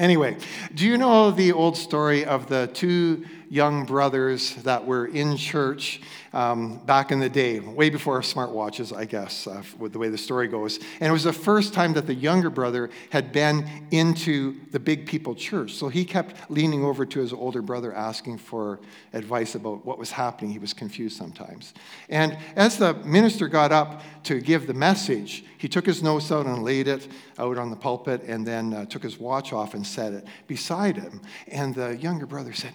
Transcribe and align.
Anyway, 0.00 0.34
do 0.74 0.86
you 0.86 0.96
know 0.96 1.30
the 1.30 1.52
old 1.52 1.76
story 1.76 2.24
of 2.24 2.46
the 2.48 2.70
two 2.72 3.26
young 3.50 3.84
brothers 3.84 4.54
that 4.62 4.86
were 4.86 5.06
in 5.06 5.36
church 5.36 6.00
um, 6.32 6.78
back 6.86 7.10
in 7.10 7.18
the 7.18 7.28
day, 7.28 7.58
way 7.58 7.90
before 7.90 8.20
smartwatches, 8.20 8.96
I 8.96 9.04
guess, 9.04 9.48
uh, 9.48 9.64
with 9.76 9.92
the 9.92 9.98
way 9.98 10.08
the 10.08 10.16
story 10.16 10.46
goes. 10.46 10.78
And 11.00 11.08
it 11.08 11.12
was 11.12 11.24
the 11.24 11.32
first 11.32 11.74
time 11.74 11.92
that 11.94 12.06
the 12.06 12.14
younger 12.14 12.48
brother 12.48 12.90
had 13.10 13.32
been 13.32 13.68
into 13.90 14.54
the 14.70 14.78
big 14.78 15.04
people 15.04 15.34
church. 15.34 15.74
So 15.74 15.88
he 15.88 16.04
kept 16.04 16.48
leaning 16.48 16.84
over 16.84 17.04
to 17.04 17.18
his 17.18 17.32
older 17.32 17.60
brother, 17.60 17.92
asking 17.92 18.38
for 18.38 18.78
advice 19.12 19.56
about 19.56 19.84
what 19.84 19.98
was 19.98 20.12
happening. 20.12 20.52
He 20.52 20.60
was 20.60 20.72
confused 20.72 21.16
sometimes. 21.16 21.74
And 22.08 22.38
as 22.54 22.78
the 22.78 22.94
minister 22.94 23.48
got 23.48 23.72
up 23.72 24.02
to 24.24 24.40
give 24.40 24.68
the 24.68 24.74
message, 24.74 25.44
he 25.58 25.68
took 25.68 25.86
his 25.86 26.04
notes 26.04 26.30
out 26.30 26.46
and 26.46 26.62
laid 26.62 26.86
it 26.86 27.08
out 27.36 27.58
on 27.58 27.70
the 27.70 27.76
pulpit 27.76 28.22
and 28.22 28.46
then 28.46 28.72
uh, 28.72 28.84
took 28.84 29.02
his 29.02 29.18
watch 29.18 29.52
off 29.52 29.74
and 29.74 29.84
set 29.84 30.12
it 30.12 30.24
beside 30.46 30.96
him. 30.96 31.20
And 31.48 31.74
the 31.74 31.96
younger 31.96 32.26
brother 32.26 32.52
said, 32.52 32.74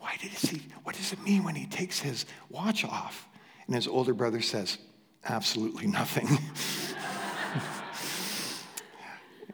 why 0.00 0.16
did 0.20 0.30
he, 0.30 0.62
what 0.82 0.96
does 0.96 1.12
it 1.12 1.22
mean 1.22 1.44
when 1.44 1.54
he 1.54 1.66
takes 1.66 2.00
his 2.00 2.26
watch 2.48 2.84
off? 2.84 3.28
And 3.66 3.76
his 3.76 3.86
older 3.86 4.14
brother 4.14 4.40
says, 4.40 4.78
Absolutely 5.24 5.86
nothing. 5.86 6.26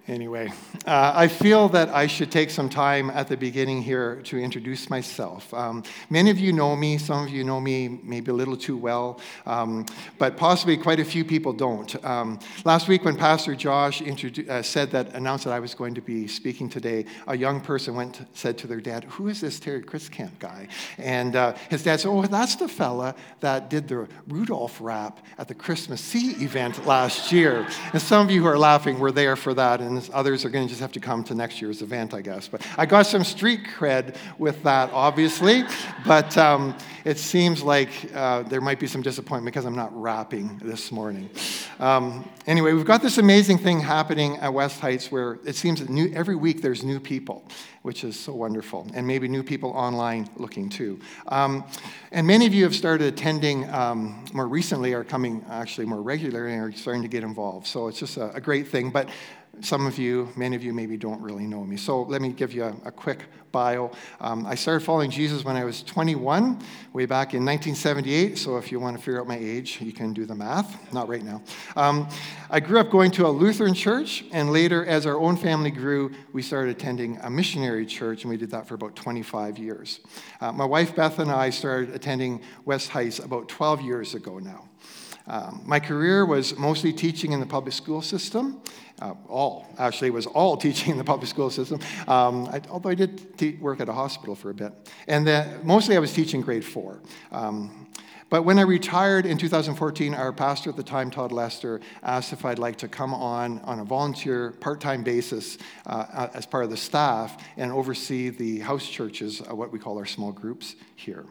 Anyway, 0.08 0.48
uh, 0.86 1.12
I 1.16 1.26
feel 1.26 1.68
that 1.70 1.88
I 1.88 2.06
should 2.06 2.30
take 2.30 2.50
some 2.50 2.68
time 2.68 3.10
at 3.10 3.26
the 3.26 3.36
beginning 3.36 3.82
here 3.82 4.20
to 4.26 4.38
introduce 4.38 4.88
myself. 4.88 5.52
Um, 5.52 5.82
many 6.10 6.30
of 6.30 6.38
you 6.38 6.52
know 6.52 6.76
me, 6.76 6.96
some 6.96 7.24
of 7.24 7.30
you 7.30 7.42
know 7.42 7.60
me 7.60 7.88
maybe 8.04 8.30
a 8.30 8.34
little 8.34 8.56
too 8.56 8.76
well, 8.76 9.18
um, 9.46 9.84
but 10.16 10.36
possibly 10.36 10.76
quite 10.76 11.00
a 11.00 11.04
few 11.04 11.24
people 11.24 11.52
don't. 11.52 12.04
Um, 12.04 12.38
last 12.64 12.86
week, 12.86 13.04
when 13.04 13.16
Pastor 13.16 13.56
Josh 13.56 14.00
uh, 14.00 14.62
said 14.62 14.92
that, 14.92 15.12
announced 15.12 15.42
that 15.42 15.52
I 15.52 15.58
was 15.58 15.74
going 15.74 15.94
to 15.94 16.00
be 16.00 16.28
speaking 16.28 16.68
today, 16.68 17.06
a 17.26 17.36
young 17.36 17.60
person 17.60 17.96
went 17.96 18.20
said 18.32 18.56
to 18.58 18.68
their 18.68 18.80
dad, 18.80 19.02
Who 19.04 19.26
is 19.26 19.40
this 19.40 19.58
Terry 19.58 19.82
Christcamp 19.82 20.38
guy? 20.38 20.68
And 20.98 21.34
uh, 21.34 21.54
his 21.68 21.82
dad 21.82 21.98
said, 21.98 22.10
Oh, 22.10 22.22
that's 22.22 22.54
the 22.54 22.68
fella 22.68 23.16
that 23.40 23.70
did 23.70 23.88
the 23.88 24.06
Rudolph 24.28 24.80
rap 24.80 25.18
at 25.36 25.48
the 25.48 25.54
Christmas 25.54 26.00
Sea 26.00 26.30
event 26.44 26.86
last 26.86 27.32
year. 27.32 27.66
And 27.92 28.00
some 28.00 28.24
of 28.24 28.30
you 28.30 28.42
who 28.42 28.46
are 28.46 28.58
laughing 28.58 29.00
were 29.00 29.10
there 29.10 29.34
for 29.34 29.52
that. 29.54 29.80
And 29.80 29.95
and 29.96 30.10
others 30.14 30.44
are 30.44 30.50
going 30.50 30.66
to 30.66 30.68
just 30.68 30.80
have 30.80 30.92
to 30.92 31.00
come 31.00 31.24
to 31.24 31.34
next 31.34 31.60
year's 31.60 31.82
event, 31.82 32.14
I 32.14 32.20
guess. 32.20 32.48
But 32.48 32.66
I 32.76 32.86
got 32.86 33.06
some 33.06 33.24
street 33.24 33.60
cred 33.64 34.16
with 34.38 34.62
that, 34.62 34.90
obviously. 34.92 35.64
But 36.06 36.36
um, 36.36 36.76
it 37.04 37.18
seems 37.18 37.62
like 37.62 37.90
uh, 38.14 38.42
there 38.42 38.60
might 38.60 38.80
be 38.80 38.86
some 38.86 39.02
disappointment 39.02 39.54
because 39.54 39.64
I'm 39.64 39.76
not 39.76 39.96
rapping 39.98 40.58
this 40.58 40.90
morning. 40.90 41.30
Um, 41.78 42.28
anyway, 42.46 42.72
we've 42.72 42.84
got 42.84 43.02
this 43.02 43.18
amazing 43.18 43.58
thing 43.58 43.80
happening 43.80 44.36
at 44.38 44.52
West 44.52 44.80
Heights 44.80 45.12
where 45.12 45.38
it 45.44 45.56
seems 45.56 45.80
that 45.80 45.88
new, 45.88 46.12
every 46.14 46.36
week 46.36 46.62
there's 46.62 46.82
new 46.82 46.98
people, 46.98 47.44
which 47.82 48.02
is 48.02 48.18
so 48.18 48.32
wonderful, 48.32 48.88
and 48.94 49.06
maybe 49.06 49.28
new 49.28 49.42
people 49.42 49.70
online 49.70 50.28
looking 50.36 50.68
too. 50.68 50.98
Um, 51.28 51.64
and 52.10 52.26
many 52.26 52.46
of 52.46 52.54
you 52.54 52.64
have 52.64 52.74
started 52.74 53.06
attending 53.06 53.68
um, 53.70 54.24
more 54.32 54.48
recently, 54.48 54.92
are 54.94 55.04
coming 55.04 55.44
actually 55.48 55.86
more 55.86 56.02
regularly, 56.02 56.54
and 56.54 56.62
are 56.62 56.76
starting 56.76 57.02
to 57.02 57.08
get 57.08 57.22
involved. 57.22 57.66
So 57.66 57.88
it's 57.88 58.00
just 58.00 58.16
a, 58.16 58.34
a 58.34 58.40
great 58.40 58.68
thing. 58.68 58.90
But 58.90 59.08
some 59.60 59.86
of 59.86 59.98
you, 59.98 60.28
many 60.36 60.56
of 60.56 60.62
you 60.62 60.72
maybe 60.72 60.96
don't 60.96 61.20
really 61.20 61.46
know 61.46 61.64
me. 61.64 61.76
So 61.76 62.02
let 62.02 62.20
me 62.20 62.30
give 62.30 62.52
you 62.52 62.64
a, 62.64 62.76
a 62.84 62.90
quick 62.90 63.24
bio. 63.52 63.90
Um, 64.20 64.44
I 64.44 64.54
started 64.54 64.84
following 64.84 65.10
Jesus 65.10 65.44
when 65.44 65.56
I 65.56 65.64
was 65.64 65.82
21, 65.82 66.60
way 66.92 67.06
back 67.06 67.32
in 67.32 67.44
1978. 67.44 68.36
So 68.36 68.58
if 68.58 68.70
you 68.70 68.78
want 68.78 68.98
to 68.98 69.02
figure 69.02 69.20
out 69.20 69.26
my 69.26 69.38
age, 69.38 69.80
you 69.80 69.92
can 69.92 70.12
do 70.12 70.26
the 70.26 70.34
math. 70.34 70.92
Not 70.92 71.08
right 71.08 71.22
now. 71.22 71.42
Um, 71.74 72.08
I 72.50 72.60
grew 72.60 72.78
up 72.80 72.90
going 72.90 73.10
to 73.12 73.26
a 73.26 73.30
Lutheran 73.30 73.72
church, 73.72 74.24
and 74.30 74.52
later, 74.52 74.84
as 74.84 75.06
our 75.06 75.16
own 75.16 75.36
family 75.36 75.70
grew, 75.70 76.12
we 76.34 76.42
started 76.42 76.76
attending 76.76 77.18
a 77.22 77.30
missionary 77.30 77.86
church, 77.86 78.24
and 78.24 78.30
we 78.30 78.36
did 78.36 78.50
that 78.50 78.68
for 78.68 78.74
about 78.74 78.94
25 78.94 79.58
years. 79.58 80.00
Uh, 80.40 80.52
my 80.52 80.66
wife 80.66 80.94
Beth 80.94 81.18
and 81.18 81.30
I 81.30 81.50
started 81.50 81.94
attending 81.94 82.42
West 82.66 82.90
Heights 82.90 83.20
about 83.20 83.48
12 83.48 83.80
years 83.80 84.14
ago 84.14 84.38
now. 84.38 84.68
Um, 85.28 85.62
my 85.64 85.80
career 85.80 86.24
was 86.24 86.56
mostly 86.56 86.92
teaching 86.92 87.32
in 87.32 87.40
the 87.40 87.46
public 87.46 87.74
school 87.74 88.00
system. 88.00 88.60
Uh, 89.00 89.14
all, 89.28 89.66
actually, 89.78 90.10
was 90.10 90.26
all 90.26 90.56
teaching 90.66 90.92
in 90.92 90.98
the 90.98 91.04
public 91.04 91.28
school 91.28 91.50
system, 91.50 91.80
um, 92.08 92.46
I, 92.46 92.62
although 92.70 92.90
I 92.90 92.94
did 92.94 93.38
te- 93.38 93.56
work 93.56 93.80
at 93.80 93.88
a 93.88 93.92
hospital 93.92 94.34
for 94.34 94.50
a 94.50 94.54
bit. 94.54 94.72
And 95.06 95.26
then, 95.26 95.60
mostly 95.64 95.96
I 95.96 95.98
was 95.98 96.12
teaching 96.12 96.40
grade 96.40 96.64
four. 96.64 97.00
Um, 97.30 97.86
but 98.28 98.42
when 98.42 98.58
I 98.58 98.62
retired 98.62 99.24
in 99.24 99.38
2014, 99.38 100.12
our 100.12 100.32
pastor 100.32 100.70
at 100.70 100.76
the 100.76 100.82
time, 100.82 101.12
Todd 101.12 101.30
Lester, 101.30 101.80
asked 102.02 102.32
if 102.32 102.44
I'd 102.44 102.58
like 102.58 102.76
to 102.78 102.88
come 102.88 103.14
on 103.14 103.60
on 103.60 103.78
a 103.78 103.84
volunteer, 103.84 104.50
part 104.50 104.80
time 104.80 105.04
basis 105.04 105.58
uh, 105.86 106.28
as 106.34 106.44
part 106.44 106.64
of 106.64 106.70
the 106.70 106.76
staff 106.76 107.40
and 107.56 107.70
oversee 107.70 108.30
the 108.30 108.58
house 108.60 108.86
churches, 108.86 109.40
uh, 109.40 109.54
what 109.54 109.70
we 109.70 109.78
call 109.78 109.96
our 109.98 110.06
small 110.06 110.32
groups 110.32 110.74
here. 110.96 111.26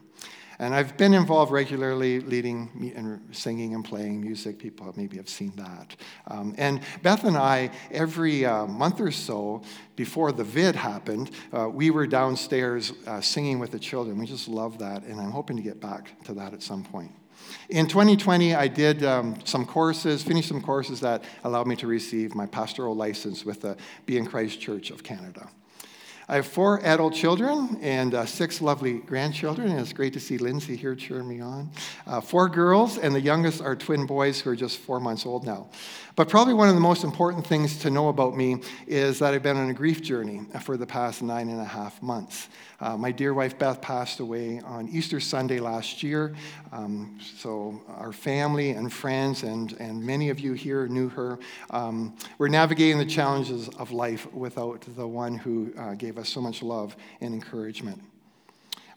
And 0.59 0.73
I've 0.73 0.97
been 0.97 1.13
involved 1.13 1.51
regularly 1.51 2.19
leading 2.21 2.93
and 2.95 3.35
singing 3.35 3.73
and 3.73 3.83
playing 3.83 4.21
music. 4.21 4.57
People 4.59 4.91
maybe 4.95 5.17
have 5.17 5.29
seen 5.29 5.53
that. 5.57 5.95
Um, 6.27 6.55
and 6.57 6.81
Beth 7.01 7.23
and 7.23 7.37
I, 7.37 7.71
every 7.91 8.45
uh, 8.45 8.65
month 8.65 9.01
or 9.01 9.11
so 9.11 9.61
before 9.95 10.31
the 10.31 10.43
vid 10.43 10.75
happened, 10.75 11.31
uh, 11.53 11.69
we 11.69 11.91
were 11.91 12.07
downstairs 12.07 12.93
uh, 13.07 13.21
singing 13.21 13.59
with 13.59 13.71
the 13.71 13.79
children. 13.79 14.17
We 14.17 14.25
just 14.25 14.47
love 14.47 14.79
that, 14.79 15.03
and 15.03 15.19
I'm 15.19 15.31
hoping 15.31 15.57
to 15.57 15.63
get 15.63 15.79
back 15.81 16.23
to 16.25 16.33
that 16.33 16.53
at 16.53 16.63
some 16.63 16.83
point. 16.83 17.11
In 17.69 17.87
2020, 17.87 18.55
I 18.55 18.67
did 18.67 19.03
um, 19.03 19.37
some 19.43 19.65
courses, 19.65 20.23
finished 20.23 20.47
some 20.47 20.61
courses 20.61 20.99
that 21.01 21.23
allowed 21.43 21.67
me 21.67 21.75
to 21.77 21.87
receive 21.87 22.35
my 22.35 22.45
pastoral 22.45 22.95
license 22.95 23.43
with 23.43 23.61
the 23.61 23.77
Be 24.05 24.17
in 24.17 24.25
Christ 24.25 24.59
Church 24.61 24.91
of 24.91 25.03
Canada. 25.03 25.49
I 26.27 26.35
have 26.37 26.47
four 26.47 26.83
adult 26.83 27.13
children 27.13 27.77
and 27.83 28.15
uh, 28.15 28.25
six 28.25 28.59
lovely 28.59 28.93
grandchildren, 28.93 29.69
and 29.69 29.79
it's 29.79 29.93
great 29.93 30.13
to 30.13 30.19
see 30.19 30.39
Lindsay 30.39 30.75
here 30.75 30.95
cheering 30.95 31.27
me 31.27 31.39
on. 31.39 31.69
Uh, 32.07 32.19
four 32.19 32.49
girls, 32.49 32.97
and 32.97 33.13
the 33.13 33.21
youngest 33.21 33.61
are 33.61 33.75
twin 33.75 34.07
boys 34.07 34.41
who 34.41 34.49
are 34.49 34.55
just 34.55 34.79
four 34.79 34.99
months 34.99 35.27
old 35.27 35.45
now. 35.45 35.67
But 36.15 36.27
probably 36.27 36.55
one 36.55 36.67
of 36.67 36.73
the 36.73 36.81
most 36.81 37.03
important 37.03 37.45
things 37.45 37.77
to 37.79 37.91
know 37.91 38.09
about 38.09 38.35
me 38.35 38.61
is 38.87 39.19
that 39.19 39.35
I've 39.35 39.43
been 39.43 39.57
on 39.57 39.69
a 39.69 39.73
grief 39.73 40.01
journey 40.01 40.41
for 40.63 40.77
the 40.77 40.87
past 40.87 41.21
nine 41.21 41.47
and 41.49 41.61
a 41.61 41.65
half 41.65 42.01
months. 42.01 42.47
Uh, 42.85 42.95
my 42.95 43.11
dear 43.11 43.33
wife 43.33 43.57
Beth 43.57 43.81
passed 43.81 44.19
away 44.19 44.61
on 44.63 44.87
Easter 44.89 45.19
Sunday 45.19 45.59
last 45.59 46.03
year. 46.03 46.35
Um, 46.71 47.17
so, 47.35 47.81
our 47.87 48.13
family 48.13 48.69
and 48.69 48.93
friends, 48.93 49.41
and, 49.41 49.75
and 49.79 50.03
many 50.05 50.29
of 50.29 50.39
you 50.39 50.53
here 50.53 50.87
knew 50.87 51.09
her. 51.09 51.39
Um, 51.71 52.15
we're 52.37 52.47
navigating 52.47 52.99
the 52.99 53.05
challenges 53.05 53.69
of 53.69 53.91
life 53.91 54.31
without 54.31 54.85
the 54.95 55.07
one 55.07 55.35
who 55.35 55.73
uh, 55.75 55.95
gave 55.95 56.19
us 56.19 56.29
so 56.29 56.39
much 56.41 56.61
love 56.61 56.95
and 57.21 57.33
encouragement. 57.33 58.03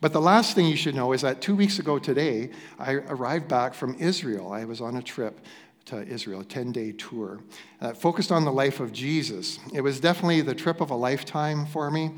But 0.03 0.12
the 0.12 0.21
last 0.21 0.54
thing 0.54 0.66
you 0.66 0.77
should 0.77 0.94
know 0.94 1.15
is 1.15 1.22
that 1.22 1.41
two 1.41 1.56
weeks 1.56 1.78
ago 1.78 1.98
today, 1.98 2.50
I 2.78 2.93
arrived 2.93 3.48
back 3.48 3.72
from 3.72 3.94
Israel. 3.98 4.53
I 4.53 4.66
was 4.66 4.82
on 4.82 4.97
a 4.97 5.03
trip 5.03 5.41
to 5.88 6.06
Israel, 6.06 6.41
a 6.41 6.44
10 6.44 6.72
day 6.72 6.93
tour, 6.93 7.41
uh, 7.81 7.94
focused 7.94 8.31
on 8.31 8.44
the 8.44 8.53
life 8.53 8.78
of 8.81 8.93
Jesus. 8.93 9.59
It 9.72 9.81
was 9.81 9.98
definitely 10.00 10.43
the 10.43 10.54
trip 10.54 10.82
of 10.82 10.91
a 10.91 10.94
lifetime 10.94 11.65
for 11.65 11.91
me. 11.91 12.10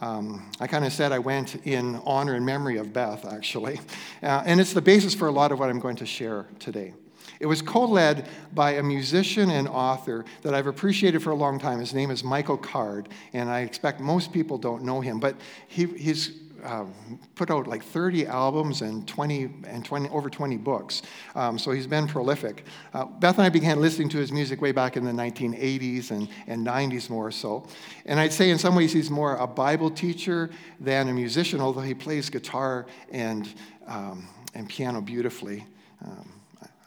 Um, 0.00 0.50
I 0.58 0.66
kind 0.66 0.84
of 0.84 0.92
said 0.92 1.12
I 1.12 1.18
went 1.18 1.56
in 1.66 1.96
honor 2.04 2.34
and 2.34 2.44
memory 2.44 2.78
of 2.78 2.92
Beth, 2.92 3.24
actually. 3.24 3.80
Uh, 4.22 4.40
and 4.46 4.60
it's 4.60 4.72
the 4.72 4.80
basis 4.80 5.16
for 5.16 5.26
a 5.26 5.32
lot 5.32 5.50
of 5.50 5.58
what 5.58 5.68
I'm 5.68 5.80
going 5.80 5.96
to 5.96 6.06
share 6.06 6.46
today. 6.60 6.94
It 7.40 7.46
was 7.46 7.60
co 7.60 7.84
led 7.84 8.28
by 8.54 8.74
a 8.74 8.82
musician 8.84 9.50
and 9.50 9.66
author 9.66 10.24
that 10.42 10.54
I've 10.54 10.68
appreciated 10.68 11.24
for 11.24 11.30
a 11.30 11.34
long 11.34 11.58
time. 11.58 11.80
His 11.80 11.92
name 11.92 12.12
is 12.12 12.22
Michael 12.22 12.56
Card, 12.56 13.08
and 13.32 13.50
I 13.50 13.62
expect 13.62 13.98
most 13.98 14.32
people 14.32 14.58
don't 14.58 14.84
know 14.84 15.00
him, 15.00 15.18
but 15.18 15.34
he, 15.66 15.86
he's 15.86 16.38
uh, 16.62 16.86
put 17.34 17.50
out 17.50 17.66
like 17.66 17.82
30 17.82 18.26
albums 18.26 18.82
and 18.82 19.06
20 19.06 19.50
and 19.66 19.84
20 19.84 20.08
over 20.10 20.30
20 20.30 20.56
books. 20.56 21.02
Um, 21.34 21.58
so 21.58 21.70
he's 21.70 21.86
been 21.86 22.06
prolific. 22.06 22.64
Uh, 22.94 23.04
Beth 23.04 23.38
and 23.38 23.46
I 23.46 23.48
began 23.48 23.80
listening 23.80 24.08
to 24.10 24.18
his 24.18 24.32
music 24.32 24.60
way 24.60 24.72
back 24.72 24.96
in 24.96 25.04
the 25.04 25.12
1980s 25.12 26.10
and, 26.10 26.28
and 26.46 26.66
90s 26.66 27.10
more 27.10 27.30
so. 27.30 27.66
And 28.06 28.20
I'd 28.20 28.32
say 28.32 28.50
in 28.50 28.58
some 28.58 28.74
ways 28.74 28.92
he's 28.92 29.10
more 29.10 29.36
a 29.36 29.46
Bible 29.46 29.90
teacher 29.90 30.50
than 30.80 31.08
a 31.08 31.12
musician, 31.12 31.60
although 31.60 31.80
he 31.80 31.94
plays 31.94 32.30
guitar 32.30 32.86
and, 33.10 33.48
um, 33.86 34.28
and 34.54 34.68
piano 34.68 35.00
beautifully. 35.00 35.64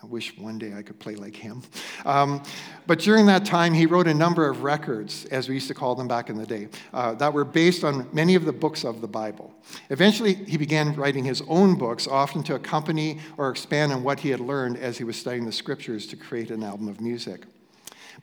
I 0.06 0.07
wish 0.07 0.38
one 0.38 0.60
day 0.60 0.72
I 0.75 0.84
could 0.84 1.00
play 1.00 1.16
like 1.16 1.36
him. 1.36 1.63
Um, 2.06 2.44
but 2.86 3.00
during 3.00 3.25
that 3.25 3.44
time, 3.44 3.74
he 3.74 3.88
wrote 3.88 4.06
a 4.07 4.13
number 4.13 4.48
of 4.48 4.62
records, 4.62 5.25
as 5.31 5.50
we 5.50 5.56
used 5.56 5.68
to 5.69 5.74
call 5.74 5.96
them 5.96 6.07
back 6.07 6.30
in 6.30 6.38
the 6.38 6.46
day, 6.46 6.68
uh, 6.94 7.16
that 7.16 7.34
were 7.34 7.44
based 7.44 7.84
on 7.84 8.07
many 8.13 8.36
of 8.36 8.46
the 8.46 8.54
books 8.54 8.84
of 8.84 9.02
the 9.02 9.07
Bible. 9.07 9.52
Eventually, 9.90 10.36
he 10.36 10.57
began 10.57 10.94
writing 10.94 11.24
his 11.24 11.42
own 11.48 11.75
books, 11.75 12.07
often 12.07 12.44
to 12.44 12.54
accompany 12.54 13.19
or 13.38 13.50
expand 13.50 13.92
on 13.92 14.04
what 14.04 14.19
he 14.19 14.30
had 14.30 14.40
learned 14.40 14.78
as 14.78 15.00
he 15.00 15.04
was 15.04 15.18
studying 15.18 15.44
the 15.44 15.52
scriptures 15.52 16.06
to 16.06 16.16
create 16.16 16.51
an 16.51 16.62
album 16.62 16.88
of 16.88 17.01
music. 17.01 17.46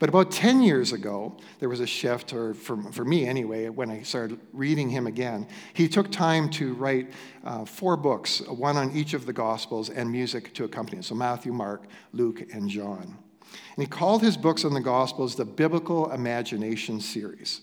But 0.03 0.09
about 0.09 0.33
10 0.33 0.63
years 0.63 0.93
ago, 0.93 1.37
there 1.61 1.69
was 1.69 1.79
a 1.79 1.87
shift, 1.87 2.33
or 2.33 2.55
for, 2.55 2.77
for 2.91 3.05
me 3.05 3.25
anyway, 3.25 3.69
when 3.69 3.89
I 3.89 4.03
started 4.03 4.41
reading 4.53 4.91
him 4.91 5.07
again. 5.07 5.47
He 5.75 5.87
took 5.87 6.11
time 6.11 6.51
to 6.51 6.75
write 6.75 7.13
uh, 7.45 7.65
four 7.65 7.97
books, 7.97 8.41
one 8.49 8.77
on 8.77 8.91
each 8.97 9.15
of 9.15 9.27
the 9.27 9.33
Gospels, 9.33 9.91
and 9.91 10.11
music 10.11 10.55
to 10.55 10.65
accompany 10.65 10.99
it. 10.99 11.05
So 11.05 11.15
Matthew, 11.15 11.53
Mark, 11.53 11.85
Luke, 12.13 12.53
and 12.53 12.69
John. 12.69 13.17
And 13.43 13.77
he 13.77 13.87
called 13.87 14.23
his 14.23 14.37
books 14.37 14.65
on 14.65 14.75
the 14.75 14.81
Gospels 14.81 15.37
the 15.37 15.45
Biblical 15.45 16.11
Imagination 16.11 17.01
Series. 17.01 17.61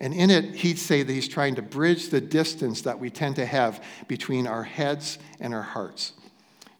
And 0.00 0.12
in 0.12 0.30
it, 0.30 0.56
he'd 0.56 0.80
say 0.80 1.04
that 1.04 1.12
he's 1.12 1.28
trying 1.28 1.54
to 1.54 1.62
bridge 1.62 2.08
the 2.08 2.20
distance 2.20 2.82
that 2.82 2.98
we 2.98 3.08
tend 3.08 3.36
to 3.36 3.46
have 3.46 3.84
between 4.08 4.48
our 4.48 4.64
heads 4.64 5.20
and 5.38 5.54
our 5.54 5.62
hearts. 5.62 6.14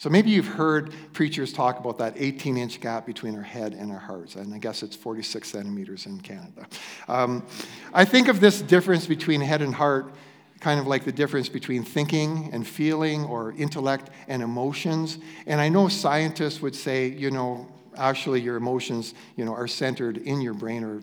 So 0.02 0.10
maybe 0.10 0.31
you've 0.31 0.49
heard 0.49 0.93
preachers 1.12 1.52
talk 1.52 1.78
about 1.78 1.99
that 1.99 2.14
18 2.16 2.56
inch 2.56 2.81
gap 2.81 3.06
between 3.06 3.37
our 3.37 3.43
head 3.43 3.72
and 3.72 3.93
our 3.93 4.00
hearts, 4.00 4.34
and 4.34 4.52
I 4.52 4.58
guess 4.58 4.82
it's 4.82 4.96
46 4.96 5.49
centimeters 5.49 6.06
in 6.06 6.19
Canada. 6.19 6.66
Um, 7.06 7.46
I 7.94 8.04
think 8.04 8.26
of 8.26 8.40
this 8.40 8.60
difference 8.62 9.06
between 9.06 9.40
head 9.40 9.62
and 9.62 9.72
heart 9.72 10.12
kind 10.58 10.81
of 10.81 10.88
like 10.88 11.04
the 11.04 11.12
difference 11.12 11.49
between 11.49 11.84
thinking 11.84 12.50
and 12.52 12.66
feeling 12.66 13.26
or 13.26 13.52
intellect 13.52 14.10
and 14.26 14.43
emotions. 14.43 15.19
And 15.46 15.60
I 15.60 15.69
know 15.69 15.87
scientists 15.87 16.60
would 16.62 16.75
say, 16.75 17.06
you 17.06 17.31
know, 17.31 17.69
actually 17.96 18.40
your 18.40 18.56
emotions, 18.56 19.14
you 19.37 19.44
know, 19.44 19.55
are 19.55 19.69
centered 19.69 20.16
in 20.16 20.40
your 20.40 20.55
brain 20.55 20.82
or 20.82 21.00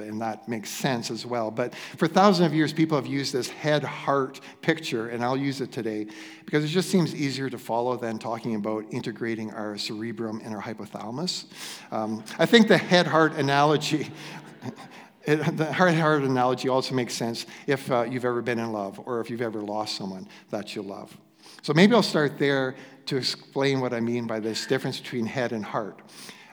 and 0.00 0.20
that 0.20 0.48
makes 0.48 0.70
sense 0.70 1.10
as 1.10 1.26
well. 1.26 1.50
But 1.50 1.74
for 1.96 2.06
thousands 2.06 2.46
of 2.46 2.54
years, 2.54 2.72
people 2.72 2.96
have 2.96 3.06
used 3.06 3.32
this 3.32 3.48
head 3.48 3.82
heart 3.82 4.40
picture, 4.62 5.08
and 5.08 5.24
I'll 5.24 5.36
use 5.36 5.60
it 5.60 5.72
today 5.72 6.06
because 6.44 6.64
it 6.64 6.68
just 6.68 6.90
seems 6.90 7.14
easier 7.14 7.50
to 7.50 7.58
follow 7.58 7.96
than 7.96 8.18
talking 8.18 8.54
about 8.54 8.84
integrating 8.90 9.52
our 9.52 9.76
cerebrum 9.78 10.40
and 10.44 10.54
our 10.54 10.62
hypothalamus. 10.62 11.46
Um, 11.90 12.24
I 12.38 12.46
think 12.46 12.68
the 12.68 12.78
head 12.78 13.06
heart 13.06 13.34
analogy. 13.34 14.10
It, 15.26 15.58
the 15.58 15.70
heart 15.70 15.94
heart 15.94 16.22
analogy 16.22 16.70
also 16.70 16.94
makes 16.94 17.12
sense 17.12 17.44
if 17.66 17.90
uh, 17.90 18.04
you've 18.04 18.24
ever 18.24 18.40
been 18.40 18.58
in 18.58 18.72
love 18.72 18.98
or 19.04 19.20
if 19.20 19.28
you've 19.28 19.42
ever 19.42 19.60
lost 19.60 19.94
someone 19.94 20.26
that 20.48 20.74
you 20.74 20.80
love. 20.80 21.14
So 21.60 21.74
maybe 21.74 21.94
I'll 21.94 22.02
start 22.02 22.38
there 22.38 22.76
to 23.06 23.16
explain 23.18 23.80
what 23.80 23.92
I 23.92 24.00
mean 24.00 24.26
by 24.26 24.40
this 24.40 24.66
difference 24.66 24.98
between 24.98 25.26
head 25.26 25.52
and 25.52 25.62
heart 25.62 26.00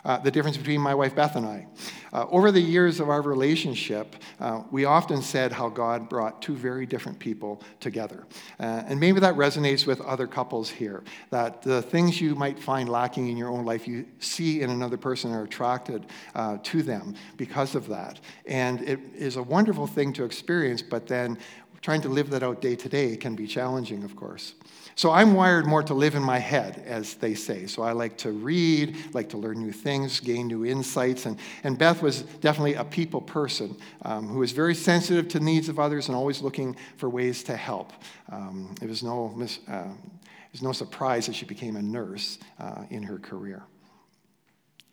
uh, 0.06 0.18
the 0.20 0.32
difference 0.32 0.56
between 0.56 0.80
my 0.80 0.94
wife 0.94 1.16
Beth 1.16 1.36
and 1.36 1.46
I. 1.46 1.68
Uh, 2.14 2.26
over 2.30 2.52
the 2.52 2.62
years 2.62 3.02
of 3.02 3.10
our 3.10 3.22
relationship, 3.22 4.16
uh, 4.40 4.62
we 4.72 4.86
often 4.86 5.22
said 5.22 5.52
how 5.52 5.68
God 5.68 6.08
brought 6.08 6.42
two 6.42 6.56
very 6.56 6.86
different 6.86 7.20
people 7.20 7.62
together. 7.82 8.26
Uh, 8.60 8.84
and 8.88 9.00
maybe 9.00 9.20
that 9.20 9.36
resonates 9.36 9.86
with 9.86 10.00
other 10.00 10.28
couples 10.28 10.70
here, 10.70 11.04
that 11.32 11.62
the 11.62 11.82
things 11.82 12.22
you 12.22 12.36
might 12.36 12.58
find 12.58 12.88
lacking 12.88 13.28
in 13.28 13.36
your 13.36 13.50
own 13.50 13.66
life, 13.66 13.86
you 13.88 14.06
see 14.20 14.62
in 14.62 14.70
another 14.70 14.98
person 14.98 15.32
are 15.34 15.44
attracted 15.44 16.06
uh, 16.36 16.58
to 16.64 16.82
them 16.82 17.16
because 17.36 17.76
of 17.76 17.88
that. 17.90 18.22
And 18.46 18.82
it 18.82 19.00
is 19.14 19.36
a 19.36 19.44
wonderful 19.44 19.88
thing 19.88 20.14
to 20.14 20.24
experience, 20.24 20.82
but 20.82 21.08
then 21.08 21.38
trying 21.82 22.02
to 22.02 22.10
live 22.10 22.30
that 22.30 22.44
out 22.44 22.62
day 22.62 22.76
to 22.76 22.90
day 22.90 23.16
can 23.18 23.36
be 23.36 23.46
challenging, 23.46 24.04
of 24.04 24.16
course. 24.16 24.56
So 24.98 25.12
I'm 25.12 25.34
wired 25.34 25.66
more 25.66 25.84
to 25.84 25.94
live 25.94 26.16
in 26.16 26.24
my 26.24 26.40
head, 26.40 26.82
as 26.86 27.16
they 27.16 27.34
say. 27.34 27.68
So 27.68 27.84
I 27.84 27.92
like 27.92 28.18
to 28.20 28.32
read, 28.32 28.96
like 29.14 29.28
to 29.30 29.38
learn 29.38 29.62
new 29.62 29.74
things, 29.74 30.22
gain 30.22 30.48
new 30.48 30.66
insights. 30.66 31.26
And, 31.26 31.38
and 31.66 31.78
Beth 31.78 32.02
was 32.02 32.22
definitely 32.22 32.76
a 32.76 32.86
people 32.86 33.20
person 33.20 33.76
um, 34.04 34.30
who 34.30 34.40
was 34.40 34.54
very 34.54 34.74
sensitive 34.74 35.28
to 35.30 35.42
needs 35.42 35.68
of 35.68 35.80
others 35.80 36.08
and 36.08 36.16
always 36.16 36.42
looking 36.42 36.78
for 36.96 37.10
ways 37.10 37.44
to 37.44 37.58
help. 37.58 37.92
Um, 38.32 38.74
it, 38.82 38.88
was 38.88 39.04
no 39.04 39.30
mis- 39.36 39.60
uh, 39.68 39.90
it 40.24 40.52
was 40.54 40.62
no 40.62 40.72
surprise 40.72 41.26
that 41.26 41.36
she 41.36 41.46
became 41.46 41.76
a 41.76 41.82
nurse 41.82 42.40
uh, 42.58 42.86
in 42.90 43.04
her 43.04 43.20
career. 43.20 43.64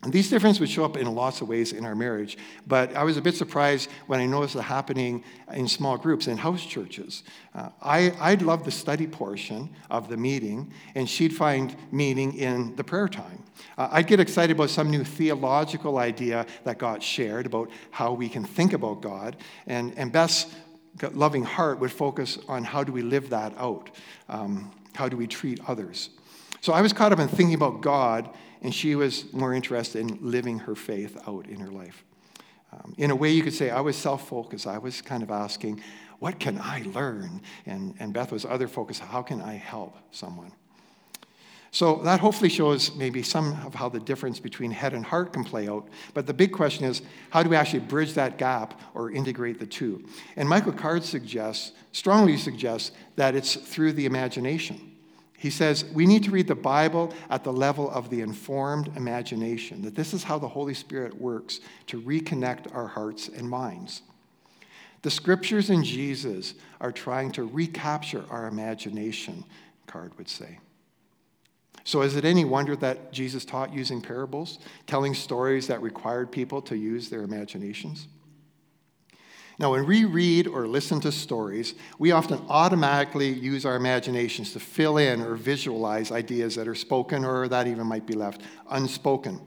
And 0.03 0.13
these 0.13 0.29
differences 0.29 0.59
would 0.59 0.69
show 0.69 0.85
up 0.85 0.97
in 0.97 1.15
lots 1.15 1.43
of 1.43 1.49
ways 1.49 1.73
in 1.73 1.85
our 1.85 1.95
marriage, 1.95 2.37
but 2.67 2.95
I 2.97 3.05
was 3.05 3.17
a 3.17 3.23
bit 3.23 3.37
surprised 3.37 3.89
when 4.09 4.19
I 4.19 4.27
noticed 4.27 4.57
it 4.57 4.63
happening 4.63 5.23
in 5.53 5.69
small 5.69 5.97
groups, 5.97 6.27
in 6.27 6.37
house 6.37 6.65
churches. 6.65 7.23
Uh, 7.55 7.69
I, 7.81 8.13
I'd 8.19 8.43
love 8.43 8.65
the 8.65 8.73
study 8.73 9.07
portion 9.07 9.71
of 9.91 10.09
the 10.09 10.17
meeting, 10.17 10.73
and 10.97 11.09
she'd 11.09 11.33
find 11.33 11.77
meaning 11.93 12.35
in 12.35 12.75
the 12.75 12.83
prayer 12.83 13.07
time. 13.07 13.45
Uh, 13.79 13.91
I'd 13.93 14.09
get 14.09 14.19
excited 14.19 14.57
about 14.57 14.71
some 14.71 14.91
new 14.91 15.05
theological 15.05 15.99
idea 15.99 16.47
that 16.65 16.79
got 16.79 17.01
shared 17.01 17.47
about 17.47 17.71
how 17.93 18.13
we 18.13 18.29
can 18.29 18.43
think 18.43 18.73
about 18.73 19.03
God, 19.03 19.37
and, 19.69 19.97
and 19.97 20.11
Beth's 20.11 20.47
loving 21.13 21.45
heart 21.45 21.79
would 21.79 21.93
focus 21.93 22.39
on 22.49 22.65
how 22.65 22.83
do 22.83 22.91
we 22.91 23.03
live 23.03 23.31
that 23.31 23.55
out? 23.57 23.91
Um, 24.29 24.73
how 24.95 25.09
do 25.09 25.17
we 25.17 25.29
treat 25.29 25.61
others? 25.69 26.11
So 26.63 26.73
I 26.73 26.81
was 26.81 26.93
caught 26.93 27.13
up 27.13 27.19
in 27.19 27.27
thinking 27.27 27.55
about 27.55 27.81
God 27.81 28.31
and 28.63 28.73
she 28.73 28.95
was 28.95 29.31
more 29.33 29.53
interested 29.53 29.99
in 29.99 30.19
living 30.23 30.61
her 30.61 30.77
faith 30.77 31.19
out 31.27 31.49
in 31.49 31.59
her 31.59 31.71
life. 31.71 32.05
Um, 32.73 32.95
in 32.97 33.11
a 33.11 33.17
way, 33.17 33.31
you 33.31 33.43
could 33.43 33.53
say 33.53 33.69
I 33.69 33.81
was 33.81 33.97
self 33.97 34.29
focused. 34.29 34.69
I 34.69 34.79
was 34.79 35.03
kind 35.03 35.25
of 35.25 35.31
asking, 35.33 35.83
what 36.21 36.39
can 36.39 36.59
I 36.59 36.85
learn? 36.95 37.43
And, 37.67 37.97
and 37.99 38.15
Beth 38.15 38.31
was 38.31 38.45
other 38.45 38.69
focused, 38.69 39.01
how 39.01 39.23
can 39.23 39.43
I 39.43 39.55
help 39.55 39.97
someone? 40.13 40.53
So 41.73 41.97
that 42.05 42.21
hopefully 42.21 42.49
shows 42.49 42.95
maybe 42.95 43.25
some 43.25 43.59
of 43.67 43.75
how 43.75 43.89
the 43.89 43.99
difference 43.99 44.39
between 44.39 44.71
head 44.71 44.95
and 44.95 45.05
heart 45.05 45.33
can 45.33 45.43
play 45.43 45.69
out. 45.69 45.89
But 46.15 46.29
the 46.29 46.35
big 46.35 46.53
question 46.53 46.85
is, 46.85 47.03
how 47.31 47.43
do 47.43 47.49
we 47.49 47.57
actually 47.57 47.81
bridge 47.81 48.15
that 48.15 48.39
gap 48.39 48.81
or 48.95 49.11
integrate 49.11 49.59
the 49.59 49.67
two? 49.67 50.07
And 50.37 50.49
Michael 50.49 50.75
Card 50.75 51.03
suggests, 51.03 51.73
strongly 51.91 52.37
suggests, 52.37 52.93
that 53.17 53.35
it's 53.35 53.57
through 53.57 53.95
the 53.95 54.07
imagination. 54.07 54.92
He 55.43 55.51
says 55.51 55.85
we 55.87 56.07
need 56.07 56.23
to 56.23 56.31
read 56.31 56.47
the 56.47 56.55
Bible 56.55 57.13
at 57.29 57.43
the 57.43 57.53
level 57.53 57.91
of 57.91 58.11
the 58.11 58.21
informed 58.21 58.97
imagination, 58.97 59.83
that 59.83 59.97
this 59.97 60.15
is 60.15 60.23
how 60.23 60.39
the 60.39 60.47
Holy 60.47 60.73
Spirit 60.73 61.21
works 61.21 61.59
to 61.89 62.01
reconnect 62.01 62.73
our 62.73 62.87
hearts 62.87 63.27
and 63.27 63.51
minds. 63.51 64.03
The 65.03 65.11
scriptures 65.11 65.69
in 65.69 65.83
Jesus 65.83 66.55
are 66.81 66.93
trying 66.93 67.33
to 67.33 67.43
recapture 67.43 68.25
our 68.31 68.47
imagination, 68.47 69.43
Card 69.89 70.17
would 70.17 70.29
say. 70.29 70.61
So, 71.83 72.03
is 72.03 72.15
it 72.15 72.25
any 72.25 72.45
wonder 72.45 72.77
that 72.77 73.13
Jesus 73.13 73.45
taught 73.45 73.75
using 73.75 74.01
parables, 74.01 74.61
telling 74.87 75.13
stories 75.13 75.67
that 75.67 75.83
required 75.83 76.31
people 76.31 76.63
to 76.63 76.77
use 76.77 77.09
their 77.09 77.25
imaginations? 77.25 78.07
Now, 79.59 79.73
when 79.73 79.87
we 79.87 80.05
read 80.05 80.47
or 80.47 80.67
listen 80.67 81.01
to 81.01 81.13
stories, 81.13 81.75
we 81.99 82.11
often 82.11 82.41
automatically 82.49 83.29
use 83.29 83.67
our 83.67 83.77
imaginations 83.77 84.53
to 84.53 84.61
fill 84.61 84.97
in 84.97 85.21
or 85.21 85.35
visualize 85.35 86.11
ideas 86.11 86.55
that 86.57 86.67
are 86.67 86.75
spoken 86.75 87.25
or 87.25 87.49
that 87.49 87.67
even 87.67 87.87
might 87.87 88.07
be 88.07 88.15
left 88.15 88.41
unspoken. 88.71 89.41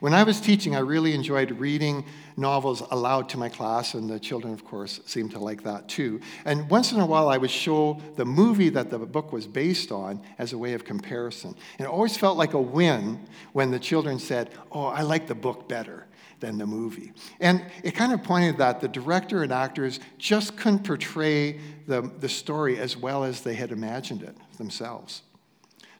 When 0.00 0.14
I 0.14 0.22
was 0.22 0.40
teaching, 0.40 0.76
I 0.76 0.78
really 0.78 1.12
enjoyed 1.12 1.50
reading 1.50 2.04
novels 2.36 2.84
aloud 2.92 3.28
to 3.30 3.36
my 3.36 3.48
class, 3.48 3.94
and 3.94 4.08
the 4.08 4.20
children, 4.20 4.52
of 4.52 4.64
course, 4.64 5.00
seemed 5.06 5.32
to 5.32 5.40
like 5.40 5.64
that 5.64 5.88
too. 5.88 6.20
And 6.44 6.70
once 6.70 6.92
in 6.92 7.00
a 7.00 7.06
while, 7.06 7.28
I 7.28 7.36
would 7.36 7.50
show 7.50 8.00
the 8.14 8.24
movie 8.24 8.68
that 8.68 8.90
the 8.90 8.98
book 9.00 9.32
was 9.32 9.48
based 9.48 9.90
on 9.90 10.22
as 10.38 10.52
a 10.52 10.58
way 10.58 10.74
of 10.74 10.84
comparison. 10.84 11.56
And 11.78 11.86
it 11.86 11.90
always 11.90 12.16
felt 12.16 12.38
like 12.38 12.54
a 12.54 12.60
win 12.60 13.26
when 13.54 13.72
the 13.72 13.80
children 13.80 14.20
said, 14.20 14.50
Oh, 14.70 14.84
I 14.84 15.02
like 15.02 15.26
the 15.26 15.34
book 15.34 15.68
better 15.68 16.06
than 16.40 16.58
the 16.58 16.66
movie. 16.66 17.12
And 17.40 17.64
it 17.82 17.92
kind 17.92 18.12
of 18.12 18.22
pointed 18.22 18.58
that 18.58 18.80
the 18.80 18.88
director 18.88 19.42
and 19.42 19.52
actors 19.52 20.00
just 20.18 20.56
couldn't 20.56 20.84
portray 20.84 21.60
the, 21.86 22.02
the 22.20 22.28
story 22.28 22.78
as 22.78 22.96
well 22.96 23.24
as 23.24 23.42
they 23.42 23.54
had 23.54 23.72
imagined 23.72 24.22
it 24.22 24.36
themselves. 24.56 25.22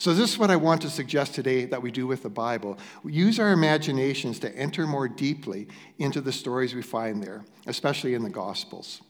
So, 0.00 0.14
this 0.14 0.30
is 0.30 0.38
what 0.38 0.50
I 0.50 0.54
want 0.54 0.82
to 0.82 0.90
suggest 0.90 1.34
today 1.34 1.64
that 1.64 1.82
we 1.82 1.90
do 1.90 2.06
with 2.06 2.22
the 2.22 2.28
Bible. 2.28 2.78
We 3.02 3.12
use 3.12 3.40
our 3.40 3.50
imaginations 3.50 4.38
to 4.40 4.56
enter 4.56 4.86
more 4.86 5.08
deeply 5.08 5.66
into 5.98 6.20
the 6.20 6.30
stories 6.30 6.72
we 6.72 6.82
find 6.82 7.20
there, 7.20 7.44
especially 7.66 8.14
in 8.14 8.22
the 8.22 8.30
Gospels. 8.30 9.02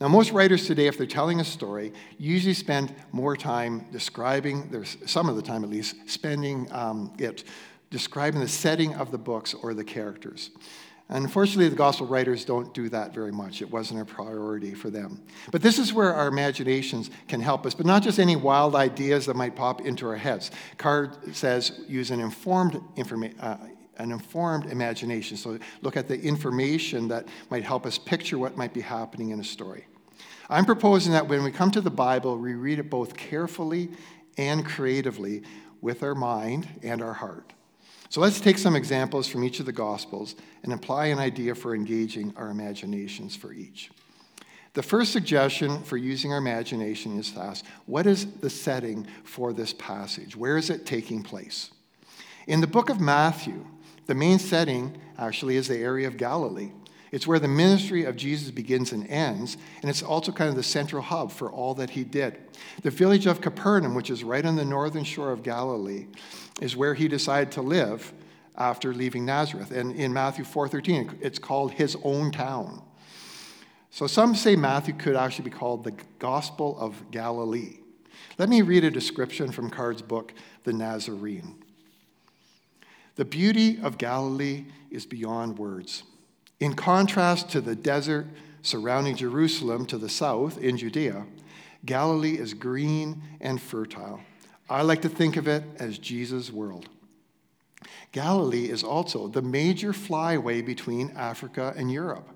Now, 0.00 0.08
most 0.08 0.32
writers 0.32 0.66
today, 0.66 0.88
if 0.88 0.98
they're 0.98 1.06
telling 1.06 1.38
a 1.38 1.44
story, 1.44 1.92
usually 2.18 2.54
spend 2.54 2.92
more 3.12 3.36
time 3.36 3.86
describing, 3.92 4.84
some 5.06 5.28
of 5.28 5.36
the 5.36 5.42
time 5.42 5.62
at 5.62 5.70
least, 5.70 5.94
spending 6.10 6.66
um, 6.72 7.12
it 7.18 7.44
describing 7.92 8.40
the 8.40 8.48
setting 8.48 8.94
of 8.94 9.12
the 9.12 9.18
books 9.18 9.54
or 9.54 9.74
the 9.74 9.84
characters. 9.84 10.50
Unfortunately, 11.08 11.68
the 11.68 11.76
gospel 11.76 12.06
writers 12.06 12.44
don't 12.44 12.72
do 12.72 12.88
that 12.88 13.12
very 13.12 13.32
much. 13.32 13.60
It 13.60 13.70
wasn't 13.70 14.00
a 14.00 14.04
priority 14.04 14.72
for 14.72 14.88
them. 14.88 15.22
But 15.50 15.60
this 15.60 15.78
is 15.78 15.92
where 15.92 16.14
our 16.14 16.26
imaginations 16.28 17.10
can 17.28 17.40
help 17.40 17.66
us, 17.66 17.74
but 17.74 17.84
not 17.84 18.02
just 18.02 18.18
any 18.18 18.34
wild 18.34 18.74
ideas 18.74 19.26
that 19.26 19.36
might 19.36 19.54
pop 19.54 19.82
into 19.82 20.08
our 20.08 20.16
heads. 20.16 20.50
Card 20.78 21.36
says 21.36 21.82
use 21.86 22.10
an 22.10 22.20
informed, 22.20 22.80
informa- 22.96 23.34
uh, 23.40 23.58
an 23.98 24.10
informed 24.10 24.66
imagination. 24.66 25.36
So 25.36 25.58
look 25.82 25.98
at 25.98 26.08
the 26.08 26.18
information 26.18 27.08
that 27.08 27.26
might 27.50 27.64
help 27.64 27.84
us 27.84 27.98
picture 27.98 28.38
what 28.38 28.56
might 28.56 28.72
be 28.72 28.80
happening 28.80 29.30
in 29.30 29.40
a 29.40 29.44
story. 29.44 29.84
I'm 30.48 30.64
proposing 30.64 31.12
that 31.12 31.28
when 31.28 31.44
we 31.44 31.50
come 31.50 31.70
to 31.72 31.82
the 31.82 31.90
Bible, 31.90 32.38
we 32.38 32.54
read 32.54 32.78
it 32.78 32.88
both 32.88 33.14
carefully 33.16 33.90
and 34.38 34.64
creatively 34.64 35.42
with 35.82 36.02
our 36.02 36.14
mind 36.14 36.68
and 36.82 37.02
our 37.02 37.12
heart. 37.12 37.52
So 38.12 38.20
let's 38.20 38.42
take 38.42 38.58
some 38.58 38.76
examples 38.76 39.26
from 39.26 39.42
each 39.42 39.58
of 39.58 39.64
the 39.64 39.72
Gospels 39.72 40.36
and 40.64 40.74
apply 40.74 41.06
an 41.06 41.18
idea 41.18 41.54
for 41.54 41.74
engaging 41.74 42.34
our 42.36 42.50
imaginations 42.50 43.34
for 43.34 43.54
each. 43.54 43.90
The 44.74 44.82
first 44.82 45.12
suggestion 45.12 45.82
for 45.82 45.96
using 45.96 46.30
our 46.30 46.36
imagination 46.36 47.18
is 47.18 47.32
to 47.32 47.40
ask 47.40 47.64
what 47.86 48.06
is 48.06 48.26
the 48.26 48.50
setting 48.50 49.06
for 49.24 49.54
this 49.54 49.72
passage? 49.72 50.36
Where 50.36 50.58
is 50.58 50.68
it 50.68 50.84
taking 50.84 51.22
place? 51.22 51.70
In 52.46 52.60
the 52.60 52.66
book 52.66 52.90
of 52.90 53.00
Matthew, 53.00 53.66
the 54.04 54.14
main 54.14 54.38
setting 54.38 55.00
actually 55.16 55.56
is 55.56 55.68
the 55.68 55.78
area 55.78 56.06
of 56.06 56.18
Galilee. 56.18 56.72
It's 57.12 57.26
where 57.26 57.38
the 57.38 57.46
ministry 57.46 58.04
of 58.04 58.16
Jesus 58.16 58.50
begins 58.50 58.90
and 58.90 59.06
ends, 59.06 59.58
and 59.82 59.90
it's 59.90 60.02
also 60.02 60.32
kind 60.32 60.48
of 60.48 60.56
the 60.56 60.62
central 60.62 61.02
hub 61.02 61.30
for 61.30 61.52
all 61.52 61.74
that 61.74 61.90
he 61.90 62.04
did. 62.04 62.38
The 62.82 62.90
village 62.90 63.26
of 63.26 63.42
Capernaum, 63.42 63.94
which 63.94 64.08
is 64.08 64.24
right 64.24 64.44
on 64.44 64.56
the 64.56 64.64
northern 64.64 65.04
shore 65.04 65.30
of 65.30 65.42
Galilee, 65.42 66.06
is 66.62 66.74
where 66.74 66.94
he 66.94 67.08
decided 67.08 67.52
to 67.52 67.62
live 67.62 68.14
after 68.56 68.94
leaving 68.94 69.26
Nazareth. 69.26 69.70
And 69.70 69.94
in 69.94 70.12
Matthew 70.14 70.44
4:13, 70.44 71.18
it's 71.20 71.38
called 71.38 71.72
his 71.72 71.96
own 72.02 72.32
town. 72.32 72.82
So 73.90 74.06
some 74.06 74.34
say 74.34 74.56
Matthew 74.56 74.94
could 74.94 75.16
actually 75.16 75.44
be 75.44 75.56
called 75.56 75.84
the 75.84 75.94
Gospel 76.18 76.78
of 76.78 77.10
Galilee. 77.10 77.80
Let 78.38 78.48
me 78.48 78.62
read 78.62 78.84
a 78.84 78.90
description 78.90 79.52
from 79.52 79.68
Card's 79.68 80.00
book, 80.00 80.32
The 80.64 80.72
Nazarene. 80.72 81.62
The 83.16 83.26
beauty 83.26 83.78
of 83.82 83.98
Galilee 83.98 84.64
is 84.90 85.04
beyond 85.04 85.58
words. 85.58 86.04
In 86.62 86.74
contrast 86.74 87.48
to 87.48 87.60
the 87.60 87.74
desert 87.74 88.28
surrounding 88.62 89.16
Jerusalem 89.16 89.84
to 89.86 89.98
the 89.98 90.08
south 90.08 90.58
in 90.58 90.76
Judea, 90.76 91.26
Galilee 91.84 92.38
is 92.38 92.54
green 92.54 93.20
and 93.40 93.60
fertile. 93.60 94.20
I 94.70 94.82
like 94.82 95.02
to 95.02 95.08
think 95.08 95.36
of 95.36 95.48
it 95.48 95.64
as 95.80 95.98
Jesus' 95.98 96.52
world. 96.52 96.88
Galilee 98.12 98.70
is 98.70 98.84
also 98.84 99.26
the 99.26 99.42
major 99.42 99.92
flyway 99.92 100.64
between 100.64 101.10
Africa 101.16 101.74
and 101.76 101.90
Europe. 101.90 102.28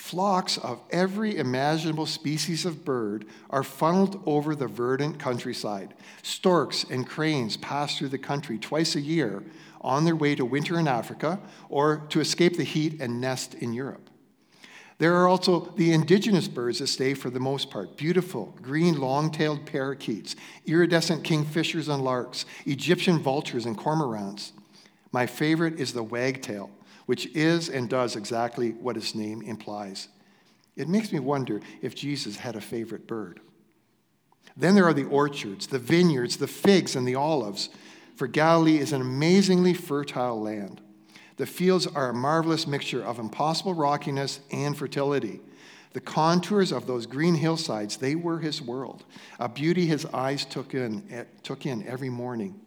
Flocks 0.00 0.56
of 0.56 0.80
every 0.90 1.36
imaginable 1.36 2.06
species 2.06 2.64
of 2.64 2.86
bird 2.86 3.26
are 3.50 3.62
funneled 3.62 4.20
over 4.24 4.56
the 4.56 4.66
verdant 4.66 5.20
countryside. 5.20 5.94
Storks 6.22 6.84
and 6.90 7.06
cranes 7.06 7.58
pass 7.58 7.96
through 7.96 8.08
the 8.08 8.18
country 8.18 8.58
twice 8.58 8.96
a 8.96 9.00
year 9.00 9.44
on 9.82 10.06
their 10.06 10.16
way 10.16 10.34
to 10.34 10.44
winter 10.44 10.80
in 10.80 10.88
Africa 10.88 11.38
or 11.68 11.98
to 12.08 12.18
escape 12.18 12.56
the 12.56 12.64
heat 12.64 12.98
and 13.00 13.20
nest 13.20 13.54
in 13.54 13.74
Europe. 13.74 14.08
There 14.96 15.14
are 15.16 15.28
also 15.28 15.72
the 15.76 15.92
indigenous 15.92 16.48
birds 16.48 16.78
that 16.78 16.88
stay 16.88 17.12
for 17.12 17.28
the 17.28 17.38
most 17.38 17.70
part 17.70 17.96
beautiful 17.98 18.56
green 18.62 18.98
long 18.98 19.30
tailed 19.30 19.66
parakeets, 19.66 20.34
iridescent 20.64 21.24
kingfishers 21.24 21.92
and 21.92 22.02
larks, 22.02 22.46
Egyptian 22.64 23.18
vultures 23.18 23.66
and 23.66 23.76
cormorants. 23.76 24.52
My 25.12 25.26
favorite 25.26 25.78
is 25.78 25.92
the 25.92 26.02
wagtail 26.02 26.70
which 27.10 27.26
is 27.34 27.68
and 27.68 27.88
does 27.88 28.14
exactly 28.14 28.70
what 28.70 28.96
its 28.96 29.16
name 29.16 29.42
implies. 29.42 30.06
It 30.76 30.88
makes 30.88 31.10
me 31.10 31.18
wonder 31.18 31.60
if 31.82 31.96
Jesus 31.96 32.36
had 32.36 32.54
a 32.54 32.60
favorite 32.60 33.08
bird. 33.08 33.40
Then 34.56 34.76
there 34.76 34.84
are 34.84 34.94
the 34.94 35.08
orchards, 35.08 35.66
the 35.66 35.80
vineyards, 35.80 36.36
the 36.36 36.46
figs, 36.46 36.94
and 36.94 37.08
the 37.08 37.16
olives, 37.16 37.68
for 38.14 38.28
Galilee 38.28 38.78
is 38.78 38.92
an 38.92 39.00
amazingly 39.00 39.74
fertile 39.74 40.40
land. 40.40 40.80
The 41.36 41.46
fields 41.46 41.88
are 41.88 42.10
a 42.10 42.14
marvelous 42.14 42.68
mixture 42.68 43.02
of 43.02 43.18
impossible 43.18 43.74
rockiness 43.74 44.38
and 44.52 44.78
fertility. 44.78 45.40
The 45.94 46.00
contours 46.00 46.70
of 46.70 46.86
those 46.86 47.06
green 47.06 47.34
hillsides, 47.34 47.96
they 47.96 48.14
were 48.14 48.38
his 48.38 48.62
world, 48.62 49.02
a 49.40 49.48
beauty 49.48 49.84
his 49.84 50.06
eyes 50.06 50.44
took 50.44 50.74
in, 50.74 51.02
eh, 51.10 51.24
took 51.42 51.66
in 51.66 51.84
every 51.88 52.08
morning. 52.08 52.60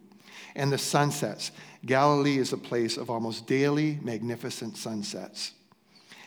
And 0.54 0.70
the 0.70 0.76
sunsets, 0.76 1.50
Galilee 1.86 2.38
is 2.38 2.52
a 2.52 2.58
place 2.58 2.96
of 2.96 3.10
almost 3.10 3.46
daily 3.46 3.98
magnificent 4.02 4.76
sunsets. 4.76 5.52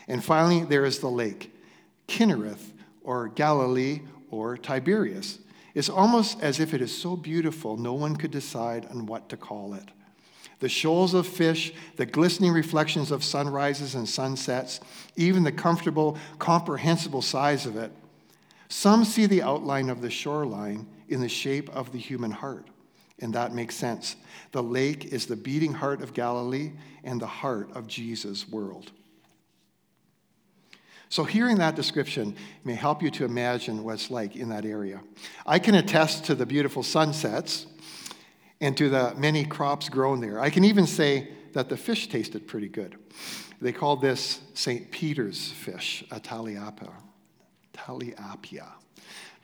And 0.07 0.23
finally, 0.23 0.63
there 0.63 0.85
is 0.85 0.99
the 0.99 1.09
lake, 1.09 1.53
Kinnereth, 2.07 2.71
or 3.03 3.29
Galilee, 3.29 4.01
or 4.29 4.57
Tiberias. 4.57 5.39
It's 5.73 5.89
almost 5.89 6.41
as 6.41 6.59
if 6.59 6.73
it 6.73 6.81
is 6.81 6.95
so 6.95 7.15
beautiful, 7.15 7.77
no 7.77 7.93
one 7.93 8.15
could 8.15 8.31
decide 8.31 8.85
on 8.87 9.05
what 9.05 9.29
to 9.29 9.37
call 9.37 9.73
it. 9.73 9.89
The 10.59 10.69
shoals 10.69 11.13
of 11.13 11.27
fish, 11.27 11.71
the 11.97 12.05
glistening 12.05 12.51
reflections 12.51 13.11
of 13.11 13.23
sunrises 13.23 13.93
and 13.93 14.09
sunsets, 14.09 14.79
even 15.15 15.43
the 15.43 15.51
comfortable, 15.51 16.17
comprehensible 16.39 17.21
size 17.21 17.65
of 17.65 17.77
it. 17.77 17.91
Some 18.69 19.05
see 19.05 19.27
the 19.27 19.43
outline 19.43 19.89
of 19.89 20.01
the 20.01 20.09
shoreline 20.09 20.87
in 21.09 21.21
the 21.21 21.29
shape 21.29 21.69
of 21.69 21.91
the 21.91 21.99
human 21.99 22.31
heart. 22.31 22.67
And 23.19 23.33
that 23.33 23.53
makes 23.53 23.75
sense. 23.75 24.15
The 24.51 24.61
lake 24.61 25.05
is 25.05 25.25
the 25.25 25.35
beating 25.35 25.73
heart 25.73 26.01
of 26.01 26.13
Galilee 26.13 26.73
and 27.03 27.19
the 27.19 27.27
heart 27.27 27.75
of 27.75 27.87
Jesus' 27.87 28.47
world. 28.47 28.91
So, 31.09 31.23
hearing 31.23 31.57
that 31.59 31.75
description 31.75 32.35
may 32.65 32.75
help 32.75 33.01
you 33.01 33.09
to 33.11 33.25
imagine 33.25 33.83
what 33.83 33.93
it's 33.93 34.11
like 34.11 34.35
in 34.35 34.49
that 34.49 34.65
area. 34.65 35.01
I 35.45 35.57
can 35.57 35.75
attest 35.75 36.25
to 36.25 36.35
the 36.35 36.45
beautiful 36.45 36.83
sunsets 36.83 37.65
and 38.59 38.75
to 38.77 38.89
the 38.89 39.13
many 39.15 39.45
crops 39.45 39.87
grown 39.87 40.19
there. 40.19 40.39
I 40.39 40.49
can 40.49 40.65
even 40.65 40.85
say 40.85 41.29
that 41.53 41.69
the 41.69 41.77
fish 41.77 42.07
tasted 42.07 42.45
pretty 42.45 42.67
good. 42.67 42.97
They 43.61 43.71
called 43.71 44.01
this 44.01 44.41
St. 44.53 44.91
Peter's 44.91 45.51
fish, 45.51 46.03
a 46.11 46.19
taliapa. 46.19 46.91
Taliapia. 47.73 48.67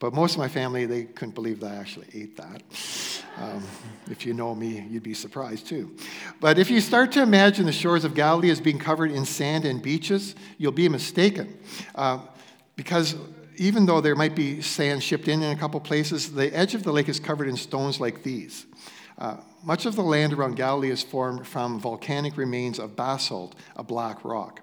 But 0.03 0.13
most 0.13 0.33
of 0.33 0.39
my 0.39 0.50
family, 0.50 0.86
they 0.86 1.05
couldn't 1.05 1.33
believe 1.33 1.62
that 1.62 1.72
I 1.72 1.75
actually 1.75 2.07
ate 2.13 2.36
that. 2.36 2.62
Um, 3.38 3.63
if 4.12 4.25
you 4.25 4.33
know 4.33 4.53
me, 4.53 4.86
you'd 4.89 5.01
be 5.01 5.13
surprised 5.13 5.65
too. 5.65 5.95
But 6.41 6.60
if 6.60 6.69
you 6.69 6.81
start 6.81 7.13
to 7.13 7.22
imagine 7.22 7.65
the 7.65 7.72
shores 7.72 8.03
of 8.03 8.13
Galilee 8.13 8.50
as 8.50 8.60
being 8.60 8.79
covered 8.79 9.12
in 9.12 9.24
sand 9.24 9.63
and 9.63 9.81
beaches, 9.81 10.36
you'll 10.57 10.74
be 10.74 10.89
mistaken. 10.89 11.57
Uh, 11.95 12.19
because 12.75 13.15
even 13.55 13.86
though 13.86 14.01
there 14.01 14.13
might 14.13 14.36
be 14.36 14.62
sand 14.62 15.01
shipped 15.01 15.29
in 15.29 15.41
in 15.41 15.55
a 15.55 15.57
couple 15.57 15.79
places, 15.79 16.33
the 16.33 16.53
edge 16.53 16.75
of 16.75 16.83
the 16.83 16.91
lake 16.91 17.07
is 17.07 17.22
covered 17.22 17.48
in 17.48 17.55
stones 17.55 18.01
like 18.01 18.24
these. 18.24 18.65
Uh, 19.17 19.38
much 19.63 19.86
of 19.86 19.95
the 19.95 20.03
land 20.03 20.33
around 20.33 20.57
Galilee 20.57 20.91
is 20.91 21.01
formed 21.01 21.48
from 21.48 21.79
volcanic 21.79 22.36
remains 22.36 22.77
of 22.77 22.98
basalt, 22.98 23.55
a 23.77 23.83
black 23.83 24.25
rock. 24.25 24.60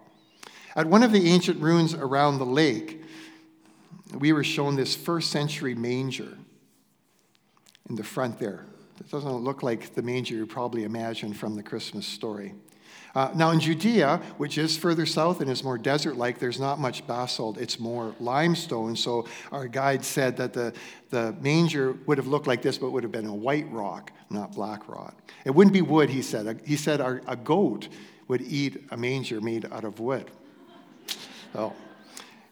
At 0.76 0.84
one 0.84 1.02
of 1.02 1.12
the 1.12 1.30
ancient 1.30 1.62
ruins 1.62 1.94
around 1.94 2.36
the 2.36 2.44
lake, 2.44 3.00
we 4.18 4.32
were 4.32 4.44
shown 4.44 4.76
this 4.76 4.94
first 4.94 5.30
century 5.30 5.74
manger 5.74 6.36
in 7.88 7.96
the 7.96 8.04
front 8.04 8.38
there. 8.38 8.64
It 9.00 9.10
doesn't 9.10 9.30
look 9.30 9.62
like 9.62 9.94
the 9.94 10.02
manger 10.02 10.34
you 10.34 10.46
probably 10.46 10.84
imagine 10.84 11.32
from 11.32 11.56
the 11.56 11.62
Christmas 11.62 12.06
story. 12.06 12.54
Uh, 13.14 13.32
now, 13.34 13.50
in 13.50 13.58
Judea, 13.58 14.20
which 14.36 14.56
is 14.56 14.76
further 14.76 15.04
south 15.04 15.40
and 15.40 15.50
is 15.50 15.64
more 15.64 15.78
desert 15.78 16.16
like, 16.16 16.38
there's 16.38 16.60
not 16.60 16.78
much 16.78 17.04
basalt. 17.06 17.58
It's 17.58 17.80
more 17.80 18.14
limestone. 18.20 18.94
So, 18.94 19.26
our 19.50 19.66
guide 19.66 20.04
said 20.04 20.36
that 20.36 20.52
the, 20.52 20.72
the 21.08 21.34
manger 21.40 21.96
would 22.06 22.18
have 22.18 22.28
looked 22.28 22.46
like 22.46 22.62
this, 22.62 22.78
but 22.78 22.90
would 22.90 23.02
have 23.02 23.10
been 23.10 23.26
a 23.26 23.34
white 23.34 23.68
rock, 23.72 24.12
not 24.28 24.52
black 24.52 24.88
rock. 24.88 25.32
It 25.44 25.50
wouldn't 25.50 25.74
be 25.74 25.82
wood, 25.82 26.08
he 26.08 26.22
said. 26.22 26.60
He 26.64 26.76
said 26.76 27.00
our, 27.00 27.20
a 27.26 27.36
goat 27.36 27.88
would 28.28 28.42
eat 28.42 28.84
a 28.92 28.96
manger 28.96 29.40
made 29.40 29.66
out 29.72 29.82
of 29.82 29.98
wood. 29.98 30.30
So, 31.52 31.74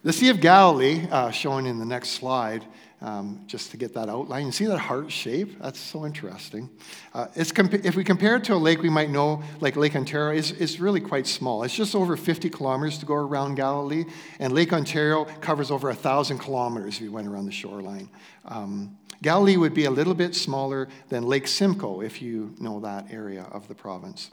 the 0.02 0.12
Sea 0.12 0.30
of 0.30 0.40
Galilee, 0.40 1.06
uh, 1.10 1.30
shown 1.30 1.66
in 1.66 1.78
the 1.78 1.84
next 1.84 2.10
slide, 2.10 2.64
um, 3.00 3.42
just 3.46 3.70
to 3.70 3.76
get 3.76 3.94
that 3.94 4.08
outline. 4.08 4.46
You 4.46 4.52
see 4.52 4.66
that 4.66 4.78
heart 4.78 5.10
shape? 5.10 5.60
That's 5.60 5.78
so 5.78 6.04
interesting. 6.04 6.68
Uh, 7.14 7.26
it's 7.34 7.52
compa- 7.52 7.84
if 7.84 7.94
we 7.94 8.04
compare 8.04 8.36
it 8.36 8.44
to 8.44 8.54
a 8.54 8.56
lake 8.56 8.82
we 8.82 8.90
might 8.90 9.10
know, 9.10 9.42
like 9.60 9.76
Lake 9.76 9.94
Ontario, 9.94 10.36
it's, 10.36 10.50
it's 10.52 10.80
really 10.80 11.00
quite 11.00 11.26
small. 11.26 11.62
It's 11.62 11.74
just 11.74 11.94
over 11.94 12.16
50 12.16 12.50
kilometers 12.50 12.98
to 12.98 13.06
go 13.06 13.14
around 13.14 13.54
Galilee, 13.54 14.04
and 14.38 14.52
Lake 14.52 14.72
Ontario 14.72 15.24
covers 15.40 15.70
over 15.70 15.88
1,000 15.88 16.38
kilometers 16.38 16.96
if 16.96 17.02
you 17.02 17.12
went 17.12 17.28
around 17.28 17.46
the 17.46 17.52
shoreline. 17.52 18.08
Um, 18.44 18.96
Galilee 19.22 19.56
would 19.56 19.74
be 19.74 19.84
a 19.84 19.90
little 19.90 20.14
bit 20.14 20.34
smaller 20.34 20.88
than 21.08 21.24
Lake 21.24 21.48
Simcoe 21.48 22.02
if 22.02 22.22
you 22.22 22.54
know 22.60 22.80
that 22.80 23.06
area 23.10 23.42
of 23.50 23.66
the 23.68 23.74
province. 23.74 24.30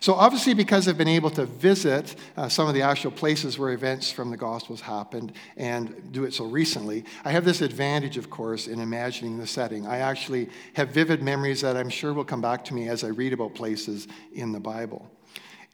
So, 0.00 0.14
obviously, 0.14 0.54
because 0.54 0.86
I've 0.86 0.98
been 0.98 1.08
able 1.08 1.30
to 1.30 1.44
visit 1.44 2.14
uh, 2.36 2.48
some 2.48 2.68
of 2.68 2.74
the 2.74 2.82
actual 2.82 3.10
places 3.10 3.58
where 3.58 3.70
events 3.72 4.10
from 4.10 4.30
the 4.30 4.36
Gospels 4.36 4.80
happened 4.80 5.32
and 5.56 6.12
do 6.12 6.24
it 6.24 6.32
so 6.34 6.44
recently, 6.44 7.04
I 7.24 7.32
have 7.32 7.44
this 7.44 7.60
advantage, 7.60 8.16
of 8.16 8.30
course, 8.30 8.68
in 8.68 8.80
imagining 8.80 9.38
the 9.38 9.46
setting. 9.46 9.86
I 9.86 9.98
actually 9.98 10.50
have 10.74 10.90
vivid 10.90 11.22
memories 11.22 11.60
that 11.62 11.76
I'm 11.76 11.90
sure 11.90 12.12
will 12.12 12.24
come 12.24 12.40
back 12.40 12.64
to 12.66 12.74
me 12.74 12.88
as 12.88 13.02
I 13.02 13.08
read 13.08 13.32
about 13.32 13.54
places 13.54 14.06
in 14.32 14.52
the 14.52 14.60
Bible. 14.60 15.10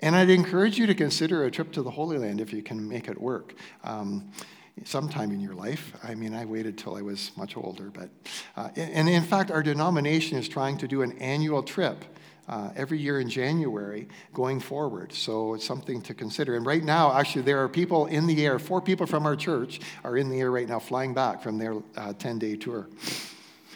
And 0.01 0.17
I'd 0.17 0.31
encourage 0.31 0.79
you 0.79 0.87
to 0.87 0.95
consider 0.95 1.45
a 1.45 1.51
trip 1.51 1.73
to 1.73 1.83
the 1.83 1.91
Holy 1.91 2.19
Land 2.19 2.41
if 2.41 2.53
you 2.53 2.63
can 2.63 2.89
make 2.89 3.09
it 3.09 3.21
work. 3.21 3.55
Um, 3.85 4.31
sometime 4.85 5.31
in 5.31 5.41
your 5.41 5.55
life. 5.55 5.93
I 6.03 6.15
mean, 6.17 6.35
I 6.35 6.45
waited 6.45 6.77
till 6.77 6.97
I 6.97 7.03
was 7.03 7.31
much 7.37 7.57
older, 7.57 7.91
but, 7.91 8.11
uh, 8.57 8.71
and 8.77 9.09
in 9.09 9.23
fact, 9.23 9.53
our 9.53 9.63
denomination 9.63 10.37
is 10.37 10.49
trying 10.49 10.79
to 10.79 10.89
do 10.89 11.03
an 11.03 11.13
annual 11.19 11.63
trip 11.63 12.05
uh, 12.49 12.71
every 12.77 12.99
year 12.99 13.21
in 13.21 13.29
January 13.29 14.09
going 14.33 14.61
forward. 14.61 15.13
So 15.13 15.55
it's 15.55 15.65
something 15.65 16.03
to 16.03 16.15
consider. 16.15 16.57
And 16.57 16.67
right 16.67 16.85
now, 16.85 17.13
actually, 17.13 17.43
there 17.43 17.63
are 17.63 17.69
people 17.69 18.07
in 18.07 18.27
the 18.27 18.45
air. 18.45 18.59
Four 18.59 18.81
people 18.81 19.07
from 19.07 19.27
our 19.27 19.37
church 19.37 19.81
are 20.05 20.17
in 20.17 20.29
the 20.29 20.41
air 20.41 20.51
right 20.51 20.69
now 20.69 20.79
flying 20.79 21.15
back 21.15 21.43
from 21.43 21.59
their 21.59 21.75
10 22.19 22.37
uh, 22.37 22.39
day 22.39 22.57
tour. 22.57 22.89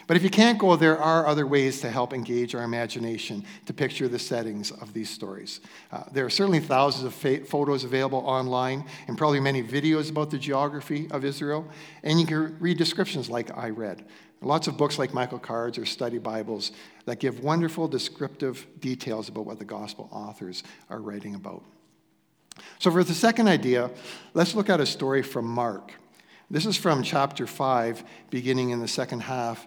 But 0.09 0.17
if 0.17 0.23
you 0.23 0.31
can't 0.31 0.59
go, 0.59 0.75
there 0.75 0.99
are 0.99 1.27
other 1.27 1.47
ways 1.47 1.83
to 1.83 1.91
help 1.91 2.15
engage 2.15 2.55
our 2.55 2.63
imagination 2.63 3.45
to 3.67 3.75
picture 3.75 4.09
the 4.09 4.19
settings 4.19 4.71
of 4.71 4.95
these 4.95 5.11
stories. 5.11 5.61
Uh, 5.93 6.05
there 6.11 6.25
are 6.25 6.31
certainly 6.31 6.61
thousands 6.61 7.05
of 7.05 7.13
fa- 7.13 7.45
photos 7.45 7.85
available 7.85 8.21
online 8.21 8.87
and 9.07 9.19
probably 9.19 9.39
many 9.39 9.63
videos 9.63 10.11
about 10.11 10.31
the 10.31 10.39
geography 10.39 11.09
of 11.11 11.27
Israel. 11.27 11.69
And 12.03 12.19
you 12.19 12.27
can 12.27 12.59
read 12.59 12.79
descriptions 12.79 13.29
like 13.29 13.55
I 13.55 13.69
read. 13.69 14.07
Lots 14.41 14.67
of 14.67 14.79
books 14.79 14.99
like 14.99 15.13
Michael 15.13 15.39
Card's 15.39 15.77
or 15.77 15.85
study 15.85 16.17
Bibles 16.17 16.73
that 17.05 17.19
give 17.19 17.41
wonderful 17.41 17.87
descriptive 17.87 18.67
details 18.81 19.29
about 19.29 19.45
what 19.45 19.59
the 19.59 19.67
gospel 19.67 20.09
authors 20.11 20.63
are 20.89 21.03
writing 21.03 21.35
about. 21.35 21.63
So, 22.79 22.91
for 22.91 23.05
the 23.05 23.15
second 23.15 23.47
idea, 23.47 23.91
let's 24.33 24.55
look 24.55 24.71
at 24.71 24.81
a 24.81 24.87
story 24.87 25.23
from 25.23 25.45
Mark. 25.45 25.93
This 26.51 26.65
is 26.65 26.79
from 26.79 27.03
chapter 27.03 27.47
5, 27.47 28.05
beginning 28.31 28.71
in 28.71 28.81
the 28.81 28.89
second 28.89 29.21
half 29.21 29.67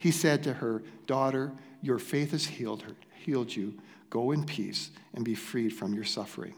He 0.00 0.10
said 0.10 0.42
to 0.44 0.54
her, 0.54 0.82
Daughter, 1.06 1.52
your 1.82 1.98
faith 1.98 2.32
has 2.32 2.46
healed 2.46 2.82
her, 2.82 2.96
healed 3.14 3.54
you. 3.54 3.74
Go 4.08 4.32
in 4.32 4.44
peace 4.44 4.90
and 5.14 5.24
be 5.24 5.36
freed 5.36 5.70
from 5.70 5.94
your 5.94 6.04
suffering. 6.04 6.54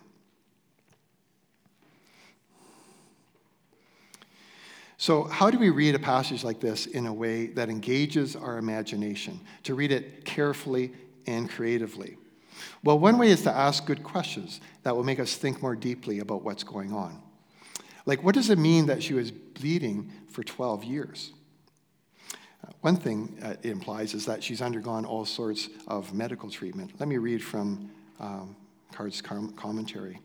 So, 4.97 5.25
how 5.25 5.51
do 5.51 5.59
we 5.59 5.71
read 5.71 5.97
a 5.97 5.99
passage 5.99 6.45
like 6.45 6.61
this 6.61 6.87
in 6.87 7.07
a 7.07 7.13
way 7.13 7.49
that 7.49 7.69
engages 7.69 8.37
our 8.37 8.57
imagination? 8.57 9.41
To 9.65 9.75
read 9.75 9.91
it 9.91 10.25
carefully 10.25 10.93
and 11.27 11.51
creatively. 11.51 12.17
Well, 12.85 13.01
one 13.01 13.19
way 13.19 13.31
is 13.31 13.43
to 13.43 13.51
ask 13.51 13.85
good 13.85 14.05
questions 14.05 14.61
that 14.85 14.95
will 14.95 15.03
make 15.03 15.19
us 15.19 15.35
think 15.35 15.61
more 15.61 15.75
deeply 15.75 16.21
about 16.21 16.45
what's 16.45 16.63
going 16.63 16.93
on. 16.93 17.21
Like, 18.07 18.23
what 18.23 18.37
does 18.37 18.51
it 18.51 18.59
mean 18.59 18.87
that 18.87 19.03
she 19.03 19.15
was 19.15 19.33
bleeding 19.33 20.13
for 20.29 20.45
12 20.45 20.85
years? 20.85 21.33
One 22.81 22.97
thing 22.97 23.39
uh, 23.43 23.55
it 23.63 23.71
implies 23.71 24.15
is 24.15 24.27
that 24.27 24.43
she's 24.43 24.63
undergone 24.63 25.05
all 25.05 25.25
sorts 25.25 25.69
of 25.87 26.13
medical 26.15 26.51
treatment. 26.51 26.93
Let 26.99 27.09
me 27.09 27.17
read 27.17 27.43
from 27.43 27.91
um, 28.21 28.57
Card's 28.93 29.21
commentary. 29.21 30.21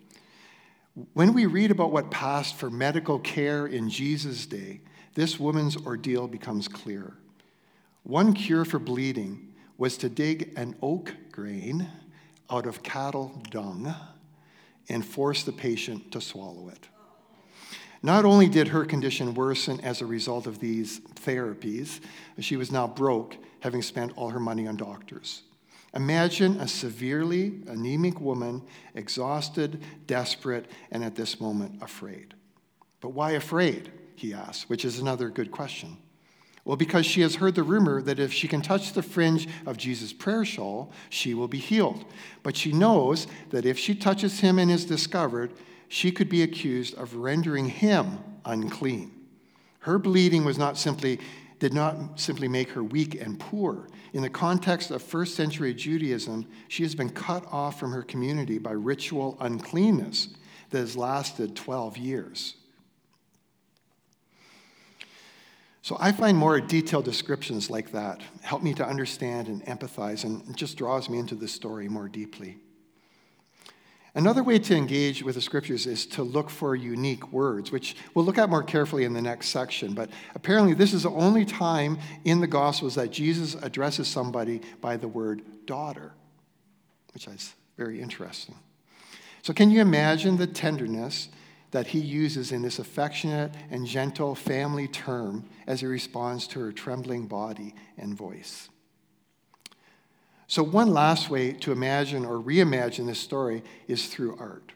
When 1.13 1.33
we 1.33 1.45
read 1.45 1.71
about 1.71 1.91
what 1.91 2.09
passed 2.09 2.55
for 2.55 2.69
medical 2.69 3.19
care 3.19 3.67
in 3.67 3.89
Jesus' 3.89 4.45
day, 4.45 4.81
this 5.13 5.39
woman's 5.39 5.77
ordeal 5.77 6.27
becomes 6.27 6.67
clear. 6.67 7.13
One 8.03 8.33
cure 8.33 8.65
for 8.65 8.79
bleeding 8.79 9.53
was 9.77 9.97
to 9.97 10.09
dig 10.09 10.53
an 10.55 10.75
oak 10.81 11.13
grain 11.31 11.87
out 12.49 12.65
of 12.65 12.81
cattle 12.81 13.41
dung 13.49 13.93
and 14.89 15.05
force 15.05 15.43
the 15.43 15.51
patient 15.51 16.11
to 16.11 16.21
swallow 16.21 16.69
it. 16.69 16.87
Not 18.03 18.25
only 18.25 18.47
did 18.47 18.69
her 18.69 18.85
condition 18.85 19.33
worsen 19.33 19.79
as 19.81 20.01
a 20.01 20.05
result 20.05 20.47
of 20.47 20.59
these 20.59 20.99
therapies, 21.15 21.99
she 22.39 22.55
was 22.55 22.71
now 22.71 22.87
broke, 22.87 23.35
having 23.61 23.81
spent 23.81 24.13
all 24.15 24.29
her 24.29 24.39
money 24.39 24.67
on 24.67 24.77
doctors. 24.77 25.43
Imagine 25.93 26.59
a 26.59 26.67
severely 26.67 27.61
anemic 27.67 28.19
woman, 28.21 28.61
exhausted, 28.93 29.83
desperate, 30.05 30.69
and 30.91 31.03
at 31.03 31.15
this 31.15 31.41
moment 31.41 31.81
afraid. 31.81 32.35
But 33.01 33.09
why 33.09 33.31
afraid? 33.31 33.91
He 34.15 34.33
asks, 34.33 34.69
which 34.69 34.85
is 34.85 34.99
another 34.99 35.29
good 35.29 35.51
question. 35.51 35.97
Well, 36.65 36.75
because 36.75 37.05
she 37.05 37.21
has 37.21 37.35
heard 37.35 37.55
the 37.55 37.63
rumor 37.63 38.01
that 38.01 38.19
if 38.19 38.33
she 38.33 38.47
can 38.47 38.61
touch 38.61 38.91
the 38.91 39.01
fringe 39.01 39.47
of 39.65 39.77
Jesus' 39.77 40.11
prayer 40.11 40.43
shawl, 40.43 40.91
she 41.09 41.33
will 41.33 41.47
be 41.47 41.59
healed. 41.59 42.03
But 42.43 42.57
she 42.57 42.73
knows 42.73 43.25
that 43.51 43.65
if 43.65 43.79
she 43.79 43.95
touches 43.95 44.41
him 44.41 44.59
and 44.59 44.69
is 44.69 44.83
discovered, 44.83 45.53
she 45.87 46.11
could 46.11 46.29
be 46.29 46.43
accused 46.43 46.95
of 46.95 47.15
rendering 47.15 47.69
him 47.69 48.19
unclean. 48.45 49.11
Her 49.79 49.97
bleeding 49.99 50.43
was 50.43 50.57
not 50.57 50.77
simply 50.77 51.19
did 51.59 51.73
not 51.73 52.19
simply 52.19 52.47
make 52.47 52.69
her 52.69 52.83
weak 52.83 53.19
and 53.19 53.39
poor. 53.39 53.87
In 54.13 54.21
the 54.21 54.29
context 54.29 54.91
of 54.91 55.01
first 55.01 55.35
century 55.35 55.73
Judaism, 55.73 56.45
she 56.67 56.83
has 56.83 56.93
been 56.93 57.09
cut 57.09 57.45
off 57.51 57.79
from 57.79 57.91
her 57.91 58.03
community 58.03 58.59
by 58.59 58.71
ritual 58.71 59.37
uncleanness 59.39 60.29
that 60.69 60.79
has 60.79 60.95
lasted 60.95 61.55
12 61.55 61.97
years. 61.97 62.55
So 65.81 65.95
I 65.99 66.11
find 66.11 66.37
more 66.37 66.59
detailed 66.59 67.05
descriptions 67.05 67.69
like 67.69 67.91
that 67.93 68.21
help 68.41 68.61
me 68.61 68.73
to 68.73 68.85
understand 68.85 69.47
and 69.47 69.65
empathize 69.65 70.25
and 70.25 70.55
just 70.55 70.77
draws 70.77 71.09
me 71.09 71.17
into 71.17 71.33
the 71.33 71.47
story 71.47 71.87
more 71.87 72.09
deeply. 72.09 72.57
Another 74.17 74.41
way 74.41 74.57
to 74.57 74.75
engage 74.75 75.21
with 75.21 75.35
the 75.35 75.41
scriptures 75.41 75.85
is 75.85 76.07
to 76.07 76.23
look 76.23 76.49
for 76.49 76.75
unique 76.75 77.31
words, 77.31 77.71
which 77.71 77.95
we'll 78.15 78.25
look 78.25 78.39
at 78.39 78.49
more 78.49 78.63
carefully 78.63 79.03
in 79.03 79.13
the 79.13 79.21
next 79.21 79.49
section. 79.49 79.93
But 79.93 80.09
apparently, 80.33 80.73
this 80.73 80.91
is 80.91 81.03
the 81.03 81.11
only 81.11 81.45
time 81.45 81.99
in 82.25 82.41
the 82.41 82.47
Gospels 82.47 82.95
that 82.95 83.11
Jesus 83.11 83.53
addresses 83.61 84.07
somebody 84.07 84.61
by 84.81 84.97
the 84.97 85.07
word 85.07 85.43
daughter, 85.67 86.13
which 87.13 87.27
is 87.27 87.53
very 87.77 88.01
interesting. 88.01 88.55
So, 89.43 89.53
can 89.53 89.69
you 89.69 89.81
imagine 89.81 90.37
the 90.37 90.47
tenderness 90.47 91.29
that 91.69 91.85
he 91.85 91.99
uses 91.99 92.51
in 92.51 92.63
this 92.63 92.79
affectionate 92.79 93.51
and 93.69 93.85
gentle 93.85 94.33
family 94.33 94.87
term 94.87 95.47
as 95.67 95.81
he 95.81 95.85
responds 95.85 96.47
to 96.47 96.59
her 96.61 96.71
trembling 96.71 97.27
body 97.27 97.75
and 97.99 98.15
voice? 98.15 98.69
So, 100.47 100.63
one 100.63 100.93
last 100.93 101.29
way 101.29 101.51
to 101.51 101.73
imagine 101.73 102.25
or 102.25 102.41
reimagine 102.41 103.05
this 103.05 103.19
story 103.19 103.63
is 103.87 104.07
through 104.07 104.37
art. 104.39 104.71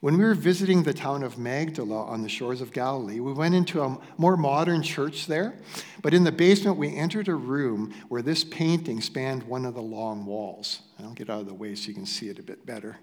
When 0.00 0.16
we 0.16 0.24
were 0.24 0.34
visiting 0.34 0.82
the 0.82 0.94
town 0.94 1.22
of 1.22 1.38
Magdala 1.38 2.04
on 2.04 2.22
the 2.22 2.28
shores 2.28 2.60
of 2.60 2.72
Galilee, 2.72 3.18
we 3.18 3.32
went 3.32 3.54
into 3.54 3.82
a 3.82 3.98
more 4.16 4.36
modern 4.36 4.82
church 4.82 5.26
there, 5.26 5.54
but 6.02 6.14
in 6.14 6.22
the 6.22 6.30
basement, 6.30 6.76
we 6.76 6.94
entered 6.94 7.28
a 7.28 7.34
room 7.34 7.92
where 8.08 8.22
this 8.22 8.44
painting 8.44 9.00
spanned 9.00 9.42
one 9.44 9.64
of 9.64 9.74
the 9.74 9.82
long 9.82 10.24
walls. 10.24 10.82
I'll 11.00 11.14
get 11.14 11.30
out 11.30 11.40
of 11.40 11.46
the 11.46 11.54
way 11.54 11.74
so 11.74 11.88
you 11.88 11.94
can 11.94 12.06
see 12.06 12.28
it 12.28 12.38
a 12.38 12.42
bit 12.42 12.64
better. 12.64 12.98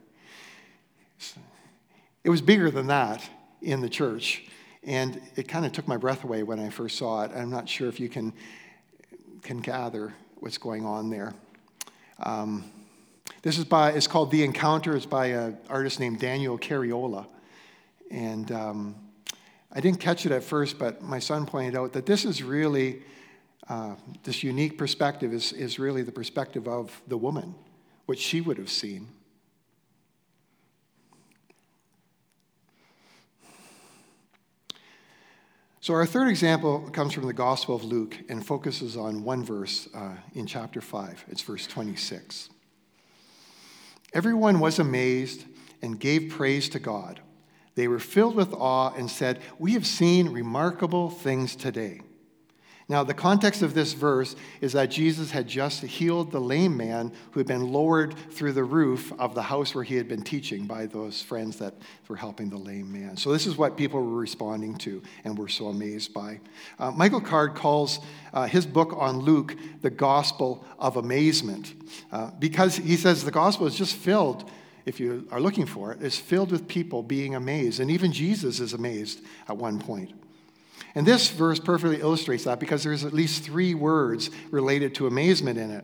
It 2.24 2.30
was 2.30 2.42
bigger 2.42 2.72
than 2.72 2.88
that 2.88 3.30
in 3.62 3.82
the 3.82 3.90
church, 3.90 4.46
and 4.84 5.22
it 5.36 5.48
kind 5.48 5.66
of 5.66 5.72
took 5.72 5.88
my 5.88 5.98
breath 5.98 6.24
away 6.24 6.44
when 6.44 6.60
I 6.60 6.70
first 6.70 6.98
saw 6.98 7.24
it. 7.24 7.32
I'm 7.36 7.50
not 7.50 7.68
sure 7.68 7.88
if 7.88 8.00
you 8.00 8.08
can, 8.08 8.34
can 9.42 9.60
gather 9.60 10.14
what's 10.38 10.58
going 10.58 10.86
on 10.86 11.10
there. 11.10 11.34
Um, 12.20 12.64
this 13.42 13.58
is 13.58 13.66
by, 13.66 13.92
it's 13.92 14.08
called 14.08 14.32
The 14.32 14.44
Encounter. 14.44 14.96
It's 14.96 15.06
by 15.06 15.28
an 15.28 15.58
artist 15.70 16.00
named 16.00 16.20
Daniel 16.20 16.58
Cariola. 16.58 17.28
And 18.12 18.52
um, 18.52 18.96
I 19.72 19.82
didn't 19.82 20.00
catch 20.00 20.26
it 20.26 20.32
at 20.32 20.44
first, 20.44 20.80
but 20.80 21.02
my 21.02 21.20
son 21.20 21.46
pointed 21.46 21.76
out 21.76 21.94
that 21.94 22.06
this 22.06 22.26
is 22.26 22.42
really, 22.42 23.04
uh, 23.68 23.96
this 24.24 24.44
unique 24.44 24.78
perspective 24.78 25.34
is, 25.34 25.52
is 25.54 25.80
really 25.80 26.02
the 26.02 26.12
perspective 26.12 26.68
of 26.68 27.02
the 27.08 27.18
woman, 27.18 27.56
what 28.06 28.18
she 28.18 28.42
would 28.42 28.58
have 28.58 28.70
seen. 28.70 29.10
So, 35.86 35.94
our 35.94 36.08
third 36.08 36.30
example 36.30 36.80
comes 36.94 37.14
from 37.14 37.28
the 37.28 37.34
Gospel 37.34 37.76
of 37.76 37.84
Luke 37.84 38.18
and 38.28 38.44
focuses 38.44 38.98
on 38.98 39.24
one 39.24 39.44
verse 39.44 39.88
uh, 39.94 40.16
in 40.34 40.48
chapter 40.48 40.82
5. 40.82 41.26
It's 41.28 41.44
verse 41.44 41.68
26. 41.68 42.50
Everyone 44.12 44.60
was 44.60 44.80
amazed 44.80 45.46
and 45.84 46.00
gave 46.00 46.32
praise 46.32 46.70
to 46.70 46.80
God. 46.80 47.20
They 47.76 47.88
were 47.88 48.00
filled 48.00 48.36
with 48.36 48.52
awe 48.52 48.96
and 48.96 49.12
said, 49.12 49.44
We 49.60 49.74
have 49.74 49.86
seen 49.86 50.30
remarkable 50.30 51.12
things 51.12 51.56
today. 51.56 52.02
Now, 52.88 53.04
the 53.04 53.16
context 53.16 53.64
of 53.64 53.74
this 53.74 53.94
verse 53.94 54.36
is 54.62 54.74
that 54.74 54.92
Jesus 54.92 55.32
had 55.32 55.48
just 55.48 55.82
healed 55.82 56.32
the 56.32 56.40
lame 56.40 56.78
man 56.78 57.12
who 57.32 57.40
had 57.40 57.48
been 57.48 57.72
lowered 57.72 58.14
through 58.30 58.54
the 58.54 58.64
roof 58.64 59.12
of 59.18 59.34
the 59.34 59.42
house 59.42 59.74
where 59.74 59.84
he 59.84 59.96
had 59.96 60.08
been 60.08 60.22
teaching 60.22 60.68
by 60.68 60.86
those 60.86 61.20
friends 61.20 61.58
that 61.58 61.74
were 62.08 62.16
helping 62.16 62.48
the 62.48 62.58
lame 62.58 62.92
man. 62.92 63.18
So, 63.18 63.32
this 63.32 63.48
is 63.48 63.58
what 63.58 63.76
people 63.76 64.00
were 64.00 64.20
responding 64.20 64.76
to 64.80 65.02
and 65.24 65.36
were 65.36 65.48
so 65.48 65.70
amazed 65.70 66.14
by. 66.14 66.40
Uh, 66.78 66.92
Michael 66.92 67.22
Card 67.22 67.56
calls 67.56 68.00
uh, 68.34 68.46
his 68.46 68.68
book 68.68 68.94
on 68.96 69.18
Luke 69.20 69.56
the 69.82 69.90
Gospel 69.90 70.64
of 70.78 70.98
Amazement 70.98 71.74
uh, 72.12 72.30
because 72.38 72.76
he 72.76 72.98
says 72.98 73.24
the 73.24 73.32
gospel 73.32 73.66
is 73.66 73.76
just 73.76 73.96
filled 73.96 74.50
if 74.86 75.00
you 75.00 75.28
are 75.32 75.42
looking 75.42 75.66
for 75.66 75.92
it, 75.92 76.04
is 76.04 76.18
filled 76.18 76.52
with 76.52 76.68
people 76.68 77.02
being 77.02 77.34
amazed. 77.34 77.80
And 77.80 77.90
even 77.90 78.12
Jesus 78.12 78.60
is 78.60 78.74
amazed 78.74 79.22
at 79.48 79.58
one 79.58 79.80
point. 79.80 80.12
And 80.96 81.06
this 81.06 81.30
verse 81.30 81.60
perfectly 81.60 82.00
illustrates 82.00 82.46
that 82.46 82.60
because 82.60 82.84
there's 82.84 83.04
at 83.04 83.14
least 83.14 83.44
three 83.44 83.76
words 83.76 84.30
related 84.50 84.96
to 84.96 85.08
amazement 85.08 85.60
in 85.60 85.70
it. 85.70 85.84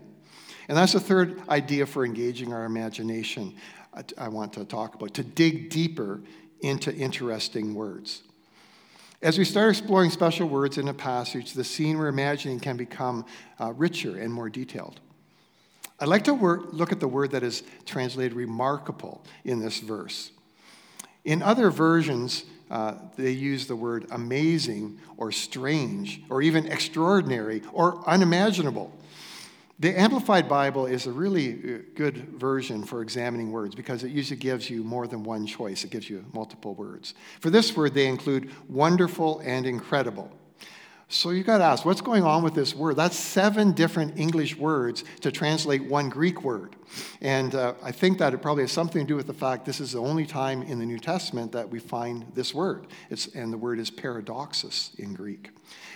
And 0.70 0.78
that's 0.78 0.94
the 0.94 1.02
third 1.02 1.42
idea 1.50 1.86
for 1.86 2.06
engaging 2.06 2.54
our 2.54 2.64
imagination 2.64 3.56
I 4.18 4.30
want 4.30 4.54
to 4.54 4.64
talk 4.64 4.96
about 4.96 5.14
to 5.16 5.24
dig 5.24 5.70
deeper 5.70 6.22
into 6.62 6.96
interesting 6.96 7.74
words. 7.74 8.22
As 9.22 9.38
we 9.38 9.44
start 9.44 9.70
exploring 9.70 10.10
special 10.10 10.48
words 10.48 10.78
in 10.78 10.88
a 10.88 10.94
passage, 10.94 11.54
the 11.54 11.64
scene 11.64 11.98
we're 11.98 12.08
imagining 12.08 12.60
can 12.60 12.78
become 12.78 13.26
uh, 13.60 13.74
richer 13.74 14.18
and 14.18 14.34
more 14.34 14.50
detailed. 14.50 15.00
I'd 16.00 16.08
like 16.08 16.24
to 16.24 16.34
look 16.34 16.92
at 16.92 17.00
the 17.00 17.08
word 17.08 17.32
that 17.32 17.44
is 17.44 17.62
translated 17.86 18.34
remarkable 18.34 19.24
in 19.44 19.60
this 19.60 19.80
verse. 19.80 20.32
In 21.24 21.44
other 21.44 21.70
versions, 21.70 22.46
uh, 22.72 22.94
they 23.18 23.32
use 23.32 23.68
the 23.68 23.76
word 23.76 24.06
amazing 24.12 24.98
or 25.18 25.30
strange 25.30 26.22
or 26.30 26.42
even 26.42 26.66
extraordinary 26.68 27.62
or 27.74 28.02
unimaginable. 28.08 28.94
The 29.80 30.00
Amplified 30.00 30.48
Bible 30.48 30.86
is 30.86 31.06
a 31.06 31.12
really 31.12 31.52
uh, 31.52 31.78
good 31.96 32.40
version 32.40 32.84
for 32.84 33.02
examining 33.02 33.52
words 33.52 33.76
because 33.76 34.06
it 34.06 34.12
usually 34.12 34.40
gives 34.40 34.70
you 34.70 34.84
more 34.86 35.06
than 35.06 35.24
one 35.24 35.46
choice. 35.46 35.84
It 35.84 35.92
gives 35.92 36.10
you 36.10 36.24
multiple 36.34 36.74
words. 36.74 37.14
For 37.42 37.50
this 37.50 37.76
word, 37.76 37.94
they 37.94 38.08
include 38.08 38.52
wonderful 38.70 39.42
and 39.44 39.66
incredible. 39.66 40.32
So 41.12 41.32
you 41.32 41.44
got 41.44 41.58
to 41.58 41.66
ask, 41.66 41.84
what's 41.84 42.00
going 42.00 42.24
on 42.24 42.42
with 42.42 42.54
this 42.54 42.74
word? 42.74 42.96
That's 42.96 43.18
seven 43.18 43.74
different 43.74 44.18
English 44.18 44.56
words 44.56 45.04
to 45.20 45.30
translate 45.30 45.84
one 45.84 46.08
Greek 46.08 46.42
word. 46.42 46.78
And 47.20 47.54
uh, 47.54 47.74
I 47.84 47.92
think 47.92 48.18
that 48.20 48.34
it 48.34 48.38
probably 48.38 48.64
has 48.64 48.72
something 48.72 49.02
to 49.02 49.08
do 49.08 49.18
with 49.18 49.28
the 49.28 49.34
fact 49.34 49.66
this 49.66 49.82
is 49.82 49.92
the 49.92 50.00
only 50.00 50.26
time 50.26 50.62
in 50.62 50.80
the 50.80 50.86
New 50.86 51.00
Testament 51.00 51.52
that 51.52 51.70
we 51.70 51.80
find 51.80 52.26
this 52.34 52.54
word. 52.54 52.88
It's, 53.10 53.28
and 53.36 53.52
the 53.52 53.58
word 53.58 53.78
is 53.78 53.92
paradoxus 53.92 54.92
in 55.00 55.14
Greek. 55.14 55.50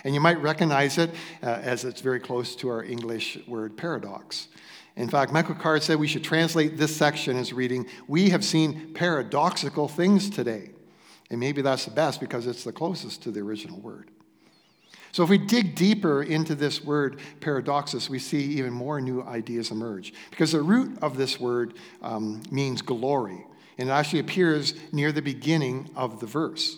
And 0.04 0.14
you 0.14 0.20
might 0.20 0.38
recognize 0.42 0.98
it 0.98 1.08
uh, 1.42 1.46
as 1.46 1.86
it's 1.86 2.02
very 2.02 2.20
close 2.20 2.54
to 2.56 2.68
our 2.68 2.84
English 2.84 3.38
word 3.48 3.74
paradox. 3.74 4.48
In 4.96 5.08
fact, 5.08 5.32
Michael 5.32 5.54
Card 5.54 5.82
said 5.82 5.98
we 5.98 6.08
should 6.08 6.24
translate 6.24 6.76
this 6.76 6.94
section 6.94 7.38
as 7.38 7.54
reading, 7.54 7.86
We 8.06 8.28
have 8.28 8.44
seen 8.44 8.92
paradoxical 8.92 9.88
things 9.88 10.28
today. 10.28 10.72
And 11.30 11.40
maybe 11.40 11.62
that's 11.62 11.86
the 11.86 11.90
best 11.90 12.20
because 12.20 12.46
it's 12.46 12.64
the 12.64 12.72
closest 12.72 13.22
to 13.22 13.30
the 13.30 13.40
original 13.40 13.80
word. 13.80 14.10
So, 15.16 15.22
if 15.22 15.30
we 15.30 15.38
dig 15.38 15.74
deeper 15.74 16.22
into 16.22 16.54
this 16.54 16.84
word 16.84 17.20
paradoxus, 17.40 18.10
we 18.10 18.18
see 18.18 18.58
even 18.58 18.74
more 18.74 19.00
new 19.00 19.22
ideas 19.22 19.70
emerge. 19.70 20.12
Because 20.28 20.52
the 20.52 20.60
root 20.60 20.98
of 21.00 21.16
this 21.16 21.40
word 21.40 21.72
um, 22.02 22.42
means 22.50 22.82
glory, 22.82 23.46
and 23.78 23.88
it 23.88 23.92
actually 23.92 24.18
appears 24.18 24.74
near 24.92 25.12
the 25.12 25.22
beginning 25.22 25.88
of 25.96 26.20
the 26.20 26.26
verse. 26.26 26.76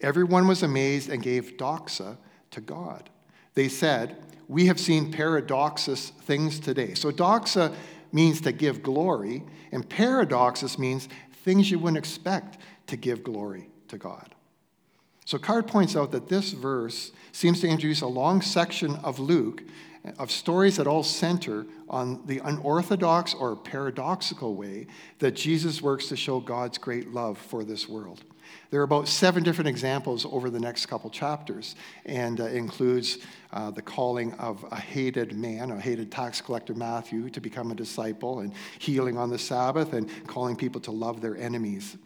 Everyone 0.00 0.48
was 0.48 0.62
amazed 0.62 1.10
and 1.10 1.22
gave 1.22 1.58
doxa 1.58 2.16
to 2.52 2.62
God. 2.62 3.10
They 3.52 3.68
said, 3.68 4.24
We 4.48 4.68
have 4.68 4.80
seen 4.80 5.12
paradoxus 5.12 6.08
things 6.22 6.58
today. 6.58 6.94
So, 6.94 7.10
doxa 7.10 7.74
means 8.10 8.40
to 8.40 8.52
give 8.52 8.82
glory, 8.82 9.42
and 9.70 9.86
paradoxus 9.86 10.78
means 10.78 11.10
things 11.44 11.70
you 11.70 11.78
wouldn't 11.78 11.98
expect 11.98 12.56
to 12.86 12.96
give 12.96 13.22
glory 13.22 13.68
to 13.88 13.98
God. 13.98 14.34
So 15.26 15.38
Card 15.38 15.66
points 15.66 15.96
out 15.96 16.12
that 16.12 16.28
this 16.28 16.52
verse 16.52 17.10
seems 17.32 17.60
to 17.60 17.66
introduce 17.66 18.00
a 18.00 18.06
long 18.06 18.40
section 18.40 18.94
of 18.96 19.18
Luke 19.18 19.64
of 20.20 20.30
stories 20.30 20.76
that 20.76 20.86
all 20.86 21.02
center 21.02 21.66
on 21.88 22.24
the 22.26 22.38
unorthodox 22.44 23.34
or 23.34 23.56
paradoxical 23.56 24.54
way 24.54 24.86
that 25.18 25.32
Jesus 25.32 25.82
works 25.82 26.06
to 26.10 26.16
show 26.16 26.38
God's 26.38 26.78
great 26.78 27.12
love 27.12 27.38
for 27.38 27.64
this 27.64 27.88
world. 27.88 28.22
There 28.70 28.78
are 28.80 28.84
about 28.84 29.08
seven 29.08 29.42
different 29.42 29.66
examples 29.66 30.24
over 30.24 30.48
the 30.48 30.60
next 30.60 30.86
couple 30.86 31.10
chapters, 31.10 31.74
and 32.04 32.40
uh, 32.40 32.44
includes 32.44 33.18
uh, 33.52 33.72
the 33.72 33.82
calling 33.82 34.32
of 34.34 34.64
a 34.70 34.76
hated 34.76 35.36
man, 35.36 35.72
a 35.72 35.80
hated 35.80 36.12
tax 36.12 36.40
collector 36.40 36.72
Matthew, 36.72 37.28
to 37.30 37.40
become 37.40 37.72
a 37.72 37.74
disciple, 37.74 38.38
and 38.38 38.52
healing 38.78 39.18
on 39.18 39.30
the 39.30 39.38
Sabbath, 39.40 39.92
and 39.92 40.08
calling 40.28 40.54
people 40.54 40.80
to 40.82 40.92
love 40.92 41.20
their 41.20 41.36
enemies. 41.36 41.96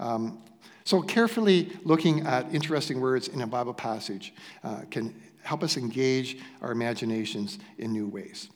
Um, 0.00 0.42
so, 0.84 1.00
carefully 1.00 1.72
looking 1.84 2.26
at 2.26 2.54
interesting 2.54 3.00
words 3.00 3.28
in 3.28 3.40
a 3.40 3.46
Bible 3.46 3.72
passage 3.72 4.34
uh, 4.62 4.82
can 4.90 5.14
help 5.42 5.62
us 5.62 5.78
engage 5.78 6.38
our 6.60 6.72
imaginations 6.72 7.58
in 7.78 7.92
new 7.92 8.06
ways. 8.06 8.50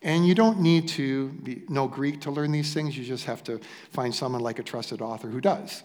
And 0.00 0.26
you 0.26 0.34
don't 0.34 0.60
need 0.60 0.88
to 0.88 1.28
be, 1.28 1.62
know 1.68 1.86
Greek 1.86 2.20
to 2.22 2.30
learn 2.30 2.52
these 2.52 2.72
things. 2.72 2.96
You 2.96 3.04
just 3.04 3.24
have 3.24 3.42
to 3.44 3.60
find 3.90 4.14
someone 4.14 4.42
like 4.42 4.58
a 4.58 4.62
trusted 4.62 5.02
author 5.02 5.28
who 5.28 5.40
does. 5.40 5.82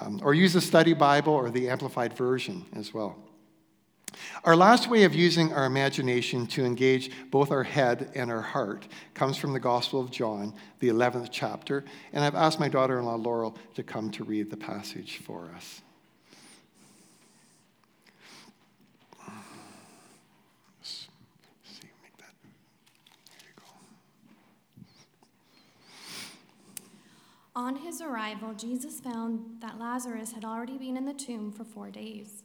Um, 0.00 0.20
or 0.22 0.34
use 0.34 0.52
the 0.52 0.60
study 0.60 0.92
Bible 0.92 1.32
or 1.32 1.50
the 1.50 1.68
Amplified 1.68 2.12
Version 2.12 2.64
as 2.74 2.92
well. 2.92 3.16
Our 4.44 4.56
last 4.56 4.88
way 4.88 5.04
of 5.04 5.14
using 5.14 5.52
our 5.52 5.66
imagination 5.66 6.46
to 6.48 6.64
engage 6.64 7.10
both 7.30 7.50
our 7.50 7.64
head 7.64 8.10
and 8.14 8.30
our 8.30 8.42
heart 8.42 8.86
comes 9.14 9.36
from 9.36 9.52
the 9.52 9.60
Gospel 9.60 10.00
of 10.00 10.10
John, 10.10 10.54
the 10.78 10.88
11th 10.88 11.28
chapter, 11.30 11.84
and 12.12 12.24
I've 12.24 12.34
asked 12.34 12.60
my 12.60 12.68
daughter 12.68 12.98
in 12.98 13.04
law 13.04 13.16
Laurel 13.16 13.56
to 13.74 13.82
come 13.82 14.10
to 14.12 14.24
read 14.24 14.50
the 14.50 14.56
passage 14.56 15.18
for 15.18 15.50
us. 15.54 15.82
On 27.58 27.74
his 27.74 28.00
arrival, 28.00 28.54
Jesus 28.54 29.00
found 29.00 29.60
that 29.60 29.80
Lazarus 29.80 30.30
had 30.30 30.44
already 30.44 30.78
been 30.78 30.96
in 30.96 31.04
the 31.04 31.12
tomb 31.12 31.50
for 31.50 31.64
four 31.64 31.90
days. 31.90 32.44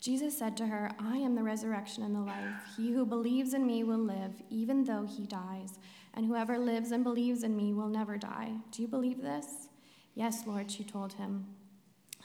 Jesus 0.00 0.38
said 0.38 0.56
to 0.56 0.66
her, 0.66 0.90
I 0.98 1.18
am 1.18 1.34
the 1.34 1.42
resurrection 1.42 2.02
and 2.02 2.14
the 2.14 2.20
life. 2.20 2.54
He 2.74 2.92
who 2.92 3.04
believes 3.04 3.52
in 3.52 3.66
me 3.66 3.84
will 3.84 3.98
live, 3.98 4.32
even 4.48 4.84
though 4.84 5.06
he 5.06 5.26
dies, 5.26 5.78
and 6.14 6.24
whoever 6.24 6.58
lives 6.58 6.90
and 6.90 7.04
believes 7.04 7.42
in 7.42 7.54
me 7.54 7.74
will 7.74 7.88
never 7.88 8.16
die. 8.16 8.52
Do 8.72 8.80
you 8.80 8.88
believe 8.88 9.20
this? 9.20 9.68
Yes, 10.14 10.46
Lord, 10.46 10.70
she 10.70 10.84
told 10.84 11.12
him. 11.14 11.46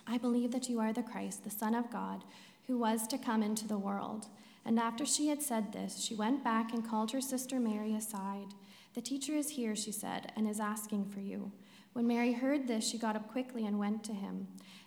I 0.07 0.17
believe 0.17 0.51
that 0.51 0.69
you 0.69 0.79
are 0.79 0.93
the 0.93 1.03
Christ, 1.03 1.43
the 1.43 1.49
Son 1.49 1.75
of 1.75 1.91
God, 1.91 2.23
who 2.67 2.77
was 2.77 3.07
to 3.07 3.17
come 3.17 3.43
into 3.43 3.67
the 3.67 3.77
world. 3.77 4.27
And 4.63 4.79
after 4.79 5.05
she 5.05 5.27
had 5.27 5.41
said 5.41 5.73
this, 5.73 5.99
she 5.99 6.15
went 6.15 6.43
back 6.43 6.71
and 6.73 6.88
called 6.88 7.11
her 7.11 7.21
sister 7.21 7.59
Mary 7.59 7.93
aside. 7.93 8.53
The 8.93 9.01
teacher 9.01 9.33
is 9.33 9.49
here, 9.49 9.75
she 9.75 9.91
said, 9.91 10.31
and 10.38 10.47
is 10.47 10.61
asking 10.61 11.09
for 11.09 11.19
you. 11.19 11.51
When 11.91 12.07
Mary 12.07 12.31
heard 12.33 12.67
this, 12.67 12.88
she 12.88 12.97
got 12.97 13.15
up 13.15 13.31
quickly 13.31 13.65
and 13.65 13.77
went 13.77 14.03
to 14.05 14.13
him. 14.13 14.47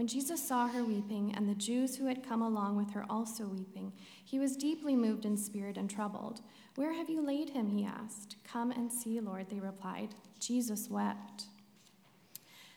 When 0.00 0.06
Jesus 0.06 0.42
saw 0.42 0.66
her 0.66 0.82
weeping, 0.82 1.34
and 1.36 1.46
the 1.46 1.54
Jews 1.54 1.94
who 1.94 2.06
had 2.06 2.26
come 2.26 2.40
along 2.40 2.74
with 2.74 2.90
her 2.92 3.04
also 3.10 3.44
weeping, 3.44 3.92
he 4.24 4.38
was 4.38 4.56
deeply 4.56 4.96
moved 4.96 5.26
in 5.26 5.36
spirit 5.36 5.76
and 5.76 5.90
troubled. 5.90 6.40
Where 6.76 6.94
have 6.94 7.10
you 7.10 7.20
laid 7.20 7.50
him? 7.50 7.68
he 7.68 7.84
asked. 7.84 8.36
Come 8.42 8.70
and 8.70 8.90
see, 8.90 9.20
Lord, 9.20 9.50
they 9.50 9.60
replied. 9.60 10.14
Jesus 10.38 10.88
wept. 10.88 11.48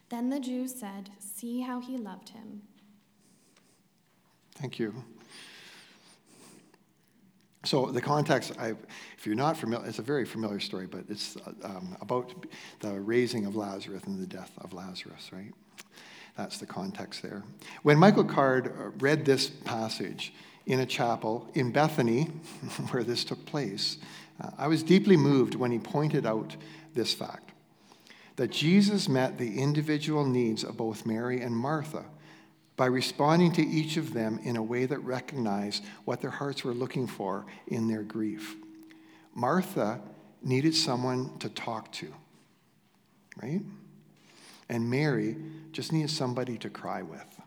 Then 0.09 0.31
the 0.31 0.39
Jews 0.41 0.75
said, 0.77 1.11
See 1.17 1.61
how 1.61 1.79
he 1.79 1.97
loved 1.97 2.27
him. 2.27 2.63
Thank 4.55 4.77
you. 4.77 4.93
So 7.63 7.85
the 7.85 8.01
context, 8.01 8.51
I, 8.59 8.73
if 9.17 9.25
you're 9.25 9.33
not 9.33 9.55
familiar, 9.55 9.87
it's 9.87 9.99
a 9.99 10.01
very 10.01 10.25
familiar 10.25 10.59
story, 10.59 10.87
but 10.87 11.05
it's 11.07 11.37
um, 11.63 11.95
about 12.01 12.33
the 12.81 12.99
raising 12.99 13.45
of 13.45 13.55
Lazarus 13.55 14.03
and 14.07 14.21
the 14.21 14.27
death 14.27 14.51
of 14.57 14.73
Lazarus, 14.73 15.31
right? 15.31 15.53
That's 16.37 16.57
the 16.57 16.65
context 16.65 17.21
there. 17.21 17.43
When 17.83 17.97
Michael 17.97 18.23
Card 18.23 18.67
uh, 18.67 18.89
read 18.99 19.25
this 19.25 19.49
passage 19.49 20.33
in 20.65 20.79
a 20.79 20.85
chapel 20.85 21.47
in 21.53 21.71
Bethany, 21.71 22.23
where 22.91 23.03
this 23.03 23.23
took 23.23 23.45
place, 23.45 23.97
uh, 24.41 24.49
I 24.57 24.67
was 24.67 24.81
deeply 24.83 25.17
moved 25.17 25.55
when 25.55 25.71
he 25.71 25.79
pointed 25.79 26.25
out 26.25 26.55
this 26.93 27.13
fact 27.13 27.51
that 28.35 28.51
Jesus 28.51 29.07
met 29.07 29.37
the 29.37 29.59
individual 29.59 30.25
needs 30.25 30.63
of 30.63 30.75
both 30.77 31.05
Mary 31.05 31.41
and 31.41 31.55
Martha 31.55 32.03
by 32.75 32.87
responding 32.87 33.51
to 33.53 33.61
each 33.61 33.97
of 33.97 34.13
them 34.13 34.39
in 34.43 34.55
a 34.55 34.63
way 34.63 34.85
that 34.85 34.97
recognized 34.99 35.83
what 36.05 36.21
their 36.21 36.31
hearts 36.31 36.63
were 36.63 36.73
looking 36.73 37.05
for 37.05 37.45
in 37.67 37.87
their 37.87 38.01
grief. 38.01 38.55
Martha 39.35 40.01
needed 40.41 40.73
someone 40.73 41.37
to 41.37 41.49
talk 41.49 41.91
to, 41.91 42.11
right? 43.41 43.61
And 44.73 44.89
Mary 44.89 45.37
just 45.71 45.93
needed 45.93 46.09
somebody 46.09 46.57
to 46.57 46.69
cry 46.69 47.03
with. 47.03 47.39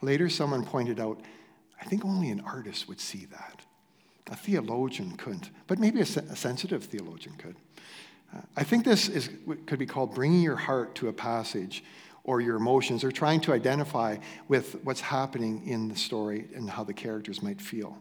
Later, 0.00 0.30
someone 0.30 0.64
pointed 0.64 0.98
out, 0.98 1.20
I 1.78 1.84
think 1.84 2.02
only 2.02 2.30
an 2.30 2.40
artist 2.40 2.88
would 2.88 2.98
see 2.98 3.26
that. 3.26 3.60
A 4.30 4.36
theologian 4.36 5.18
couldn't, 5.18 5.50
but 5.66 5.78
maybe 5.78 6.00
a, 6.00 6.04
a 6.04 6.34
sensitive 6.34 6.84
theologian 6.84 7.36
could. 7.36 7.56
Uh, 8.34 8.40
I 8.56 8.64
think 8.64 8.86
this 8.86 9.10
is, 9.10 9.28
could 9.66 9.78
be 9.78 9.84
called 9.84 10.14
bringing 10.14 10.40
your 10.40 10.56
heart 10.56 10.94
to 10.94 11.08
a 11.08 11.12
passage 11.12 11.84
or 12.22 12.40
your 12.40 12.56
emotions 12.56 13.04
or 13.04 13.12
trying 13.12 13.42
to 13.42 13.52
identify 13.52 14.16
with 14.48 14.82
what's 14.82 15.02
happening 15.02 15.68
in 15.68 15.88
the 15.88 15.96
story 15.96 16.46
and 16.54 16.70
how 16.70 16.84
the 16.84 16.94
characters 16.94 17.42
might 17.42 17.60
feel. 17.60 17.98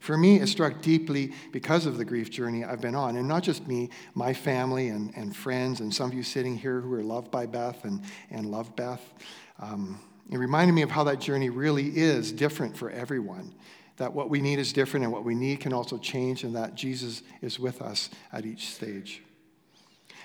For 0.00 0.18
me, 0.18 0.40
it 0.40 0.48
struck 0.48 0.82
deeply 0.82 1.32
because 1.50 1.86
of 1.86 1.96
the 1.96 2.04
grief 2.04 2.30
journey 2.30 2.64
I've 2.64 2.80
been 2.80 2.94
on. 2.94 3.16
And 3.16 3.26
not 3.26 3.42
just 3.42 3.66
me, 3.66 3.90
my 4.14 4.34
family 4.34 4.88
and, 4.88 5.12
and 5.16 5.34
friends, 5.34 5.80
and 5.80 5.94
some 5.94 6.10
of 6.10 6.14
you 6.14 6.22
sitting 6.22 6.56
here 6.56 6.80
who 6.80 6.92
are 6.92 7.02
loved 7.02 7.30
by 7.30 7.46
Beth 7.46 7.84
and, 7.84 8.02
and 8.30 8.46
love 8.50 8.76
Beth. 8.76 9.02
Um, 9.60 10.00
it 10.30 10.38
reminded 10.38 10.72
me 10.74 10.82
of 10.82 10.90
how 10.90 11.04
that 11.04 11.20
journey 11.20 11.50
really 11.50 11.88
is 11.96 12.32
different 12.32 12.76
for 12.76 12.90
everyone. 12.90 13.54
That 13.96 14.12
what 14.12 14.28
we 14.28 14.40
need 14.40 14.58
is 14.58 14.72
different, 14.72 15.04
and 15.04 15.12
what 15.12 15.24
we 15.24 15.34
need 15.34 15.60
can 15.60 15.72
also 15.72 15.98
change, 15.98 16.44
and 16.44 16.54
that 16.56 16.74
Jesus 16.74 17.22
is 17.40 17.60
with 17.60 17.80
us 17.80 18.10
at 18.32 18.44
each 18.44 18.74
stage. 18.74 19.22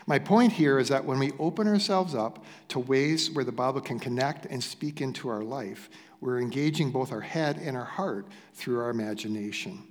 My 0.07 0.17
point 0.17 0.53
here 0.53 0.79
is 0.79 0.89
that 0.89 1.05
when 1.05 1.19
we 1.19 1.33
open 1.37 1.67
ourselves 1.67 2.15
up 2.15 2.43
to 2.69 2.79
ways 2.79 3.29
where 3.29 3.45
the 3.45 3.51
Bible 3.51 3.79
can 3.79 3.99
connect 3.99 4.47
and 4.47 4.63
speak 4.63 5.01
into 5.01 5.29
our 5.29 5.43
life, 5.43 5.89
we're 6.21 6.39
engaging 6.39 6.91
both 6.91 7.11
our 7.11 7.21
head 7.21 7.57
and 7.57 7.77
our 7.77 7.85
heart 7.85 8.27
through 8.53 8.79
our 8.79 8.89
imagination. 8.89 9.83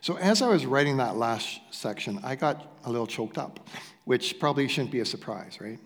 So, 0.00 0.16
as 0.18 0.40
I 0.40 0.48
was 0.48 0.66
writing 0.66 0.98
that 0.98 1.16
last 1.16 1.60
section, 1.72 2.20
I 2.22 2.36
got 2.36 2.78
a 2.84 2.90
little 2.90 3.08
choked 3.08 3.38
up, 3.38 3.68
which 4.04 4.38
probably 4.38 4.68
shouldn't 4.68 4.92
be 4.92 5.00
a 5.00 5.04
surprise, 5.04 5.58
right? 5.60 5.80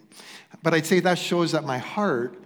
But 0.63 0.75
I'd 0.75 0.85
say 0.85 1.01
that 1.01 1.19
shows 1.19 1.53
that 1.53 1.65
my 1.65 1.79
heart 1.79 2.37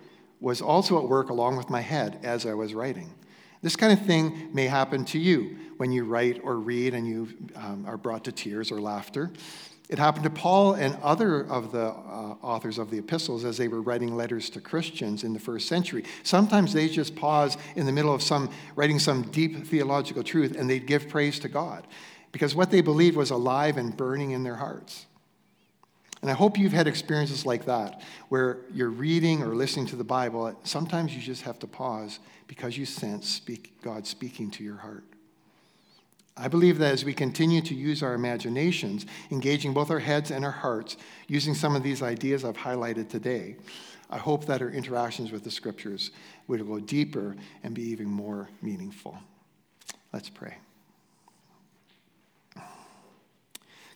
was 0.40 0.60
also 0.62 1.02
at 1.02 1.08
work 1.08 1.30
along 1.30 1.56
with 1.56 1.70
my 1.70 1.80
head 1.80 2.20
as 2.22 2.46
I 2.46 2.54
was 2.54 2.74
writing. 2.74 3.12
This 3.62 3.76
kind 3.76 3.92
of 3.92 4.06
thing 4.06 4.50
may 4.52 4.66
happen 4.66 5.04
to 5.06 5.18
you 5.18 5.56
when 5.78 5.90
you 5.90 6.04
write 6.04 6.40
or 6.44 6.58
read 6.58 6.94
and 6.94 7.08
you 7.08 7.28
um, 7.56 7.84
are 7.88 7.96
brought 7.96 8.24
to 8.24 8.32
tears 8.32 8.70
or 8.70 8.80
laughter. 8.80 9.32
It 9.90 9.98
happened 9.98 10.24
to 10.24 10.30
Paul 10.30 10.74
and 10.74 10.96
other 11.02 11.42
of 11.42 11.70
the 11.70 11.88
uh, 11.88 12.36
authors 12.42 12.78
of 12.78 12.90
the 12.90 12.98
epistles 12.98 13.44
as 13.44 13.58
they 13.58 13.68
were 13.68 13.82
writing 13.82 14.16
letters 14.16 14.48
to 14.50 14.60
Christians 14.60 15.24
in 15.24 15.34
the 15.34 15.38
first 15.38 15.68
century. 15.68 16.04
Sometimes 16.22 16.72
they 16.72 16.88
just 16.88 17.14
pause 17.14 17.58
in 17.76 17.84
the 17.84 17.92
middle 17.92 18.14
of 18.14 18.22
some 18.22 18.50
writing 18.76 18.98
some 18.98 19.22
deep 19.30 19.66
theological 19.66 20.22
truth 20.22 20.56
and 20.56 20.70
they'd 20.70 20.86
give 20.86 21.08
praise 21.08 21.38
to 21.40 21.48
God 21.48 21.86
because 22.32 22.54
what 22.54 22.70
they 22.70 22.80
believed 22.80 23.16
was 23.16 23.30
alive 23.30 23.76
and 23.76 23.94
burning 23.94 24.30
in 24.30 24.42
their 24.42 24.56
hearts. 24.56 25.04
And 26.22 26.30
I 26.30 26.34
hope 26.34 26.56
you've 26.56 26.72
had 26.72 26.86
experiences 26.86 27.44
like 27.44 27.66
that 27.66 28.00
where 28.30 28.60
you're 28.72 28.88
reading 28.88 29.42
or 29.42 29.54
listening 29.54 29.84
to 29.88 29.96
the 29.96 30.04
Bible. 30.04 30.58
Sometimes 30.64 31.14
you 31.14 31.20
just 31.20 31.42
have 31.42 31.58
to 31.58 31.66
pause 31.66 32.18
because 32.46 32.78
you 32.78 32.86
sense 32.86 33.28
speak, 33.28 33.74
God 33.82 34.06
speaking 34.06 34.50
to 34.52 34.64
your 34.64 34.76
heart. 34.78 35.04
I 36.36 36.48
believe 36.48 36.78
that 36.78 36.92
as 36.92 37.04
we 37.04 37.14
continue 37.14 37.60
to 37.62 37.74
use 37.74 38.02
our 38.02 38.14
imaginations, 38.14 39.06
engaging 39.30 39.72
both 39.72 39.90
our 39.90 40.00
heads 40.00 40.32
and 40.32 40.44
our 40.44 40.50
hearts, 40.50 40.96
using 41.28 41.54
some 41.54 41.76
of 41.76 41.84
these 41.84 42.02
ideas 42.02 42.44
I've 42.44 42.56
highlighted 42.56 43.08
today, 43.08 43.56
I 44.10 44.18
hope 44.18 44.46
that 44.46 44.60
our 44.60 44.70
interactions 44.70 45.30
with 45.30 45.44
the 45.44 45.50
scriptures 45.50 46.10
would 46.48 46.66
go 46.66 46.80
deeper 46.80 47.36
and 47.62 47.74
be 47.74 47.82
even 47.82 48.06
more 48.06 48.48
meaningful. 48.62 49.16
Let's 50.12 50.28
pray. 50.28 50.56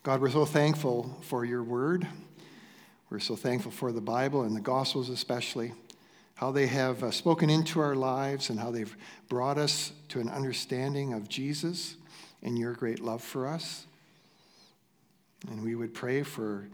God, 0.01 0.21
we're 0.21 0.29
so 0.29 0.45
thankful 0.45 1.17
for 1.21 1.43
your 1.43 1.61
word. 1.61 2.07
We're 3.09 3.19
so 3.19 3.35
thankful 3.35 3.71
for 3.71 3.91
the 3.91 4.01
Bible 4.01 4.43
and 4.43 4.55
the 4.55 4.61
Gospels, 4.61 5.09
especially, 5.09 5.73
how 6.35 6.51
they 6.51 6.67
have 6.67 7.03
uh, 7.03 7.11
spoken 7.11 7.49
into 7.49 7.81
our 7.81 7.95
lives 7.95 8.49
and 8.49 8.57
how 8.57 8.71
they've 8.71 8.95
brought 9.27 9.57
us 9.57 9.91
to 10.07 10.21
an 10.21 10.29
understanding 10.29 11.11
of 11.11 11.27
Jesus 11.27 11.95
and 12.43 12.57
your 12.57 12.73
great 12.73 12.99
love 12.99 13.23
for 13.23 13.47
us. 13.47 13.85
And 15.49 15.63
we 15.63 15.75
would 15.75 15.93
pray 15.93 16.23
for 16.23 16.67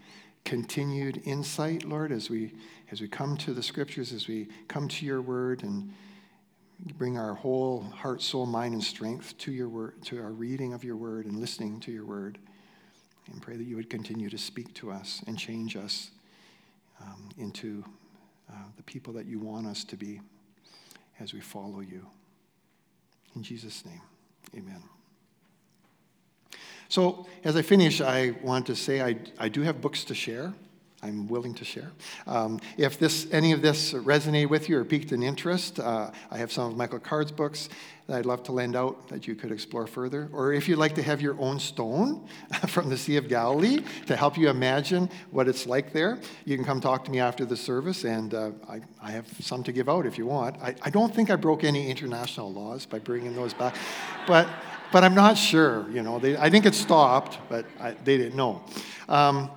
continued 0.43 1.21
insight, 1.25 1.83
Lord, 1.83 2.11
as 2.11 2.29
we, 2.29 2.53
as 2.91 3.01
we 3.01 3.07
come 3.07 3.37
to 3.37 3.53
the 3.53 3.63
scriptures, 3.63 4.11
as 4.11 4.27
we 4.27 4.47
come 4.67 4.87
to 4.87 5.05
your 5.05 5.21
word 5.21 5.63
and 5.63 5.91
bring 6.97 7.17
our 7.17 7.33
whole 7.33 7.81
heart, 7.81 8.21
soul, 8.21 8.45
mind, 8.45 8.73
and 8.73 8.83
strength 8.83 9.37
to 9.39 9.51
your 9.51 9.69
word, 9.69 10.01
to 10.03 10.21
our 10.21 10.31
reading 10.31 10.73
of 10.73 10.83
your 10.83 10.95
word 10.95 11.25
and 11.25 11.39
listening 11.39 11.79
to 11.81 11.91
your 11.91 12.05
word. 12.05 12.37
And 13.31 13.41
pray 13.41 13.57
that 13.57 13.63
you 13.63 13.75
would 13.75 13.89
continue 13.89 14.29
to 14.29 14.37
speak 14.37 14.73
to 14.75 14.91
us 14.91 15.23
and 15.25 15.37
change 15.37 15.75
us 15.75 16.11
um, 17.01 17.29
into 17.37 17.83
uh, 18.49 18.53
the 18.77 18.83
people 18.83 19.13
that 19.13 19.25
you 19.25 19.39
want 19.39 19.65
us 19.65 19.83
to 19.85 19.95
be 19.95 20.21
as 21.19 21.33
we 21.33 21.41
follow 21.41 21.79
you. 21.79 22.05
In 23.35 23.41
Jesus' 23.41 23.83
name, 23.83 24.01
amen. 24.55 24.83
So, 26.89 27.25
as 27.43 27.55
I 27.55 27.61
finish, 27.61 28.01
I 28.01 28.31
want 28.41 28.65
to 28.67 28.75
say 28.75 29.01
I, 29.01 29.17
I 29.37 29.49
do 29.49 29.61
have 29.61 29.81
books 29.81 30.03
to 30.05 30.15
share. 30.15 30.53
I'm 31.05 31.27
willing 31.27 31.53
to 31.55 31.65
share. 31.65 31.91
Um, 32.25 32.59
if 32.77 32.97
this, 32.97 33.27
any 33.31 33.51
of 33.51 33.61
this 33.61 33.93
resonated 33.93 34.49
with 34.49 34.69
you 34.69 34.79
or 34.79 34.85
piqued 34.85 35.11
an 35.11 35.21
interest, 35.21 35.79
uh, 35.79 36.09
I 36.31 36.37
have 36.37 36.51
some 36.51 36.71
of 36.71 36.77
Michael 36.77 36.99
Card's 36.99 37.31
books 37.31 37.69
that 38.07 38.17
I'd 38.17 38.25
love 38.25 38.43
to 38.43 38.51
lend 38.51 38.75
out 38.75 39.07
that 39.09 39.27
you 39.27 39.35
could 39.35 39.51
explore 39.51 39.85
further. 39.87 40.29
Or 40.31 40.53
if 40.53 40.67
you'd 40.67 40.77
like 40.77 40.95
to 40.95 41.03
have 41.03 41.21
your 41.21 41.39
own 41.39 41.59
stone 41.59 42.27
from 42.67 42.89
the 42.89 42.97
Sea 42.97 43.17
of 43.17 43.27
Galilee 43.27 43.83
to 44.07 44.15
help 44.15 44.37
you 44.37 44.49
imagine 44.49 45.09
what 45.31 45.47
it's 45.47 45.67
like 45.67 45.93
there, 45.93 46.19
you 46.43 46.55
can 46.55 46.65
come 46.65 46.81
talk 46.81 47.05
to 47.05 47.11
me 47.11 47.19
after 47.19 47.45
the 47.45 47.57
service, 47.57 48.03
and 48.03 48.33
uh, 48.33 48.51
I, 48.67 48.81
I, 49.01 49.11
have 49.11 49.27
some 49.39 49.63
to 49.63 49.71
give 49.71 49.89
out 49.89 50.05
if 50.05 50.17
you 50.17 50.25
want. 50.25 50.57
I, 50.61 50.75
I 50.81 50.89
don't 50.89 51.13
think 51.13 51.29
I 51.29 51.35
broke 51.35 51.63
any 51.63 51.89
international 51.89 52.51
laws 52.51 52.85
by 52.85 52.99
bringing 52.99 53.35
those 53.35 53.53
back, 53.53 53.75
but 54.27 54.47
but 54.91 55.03
I'm 55.03 55.15
not 55.15 55.37
sure. 55.37 55.89
You 55.89 56.01
know, 56.01 56.19
they, 56.19 56.37
I 56.37 56.49
think 56.49 56.65
it 56.65 56.75
stopped, 56.75 57.39
but 57.49 57.65
I, 57.79 57.91
they 57.91 58.17
didn't 58.17 58.35
know. 58.35 58.63
Um, 59.09 59.49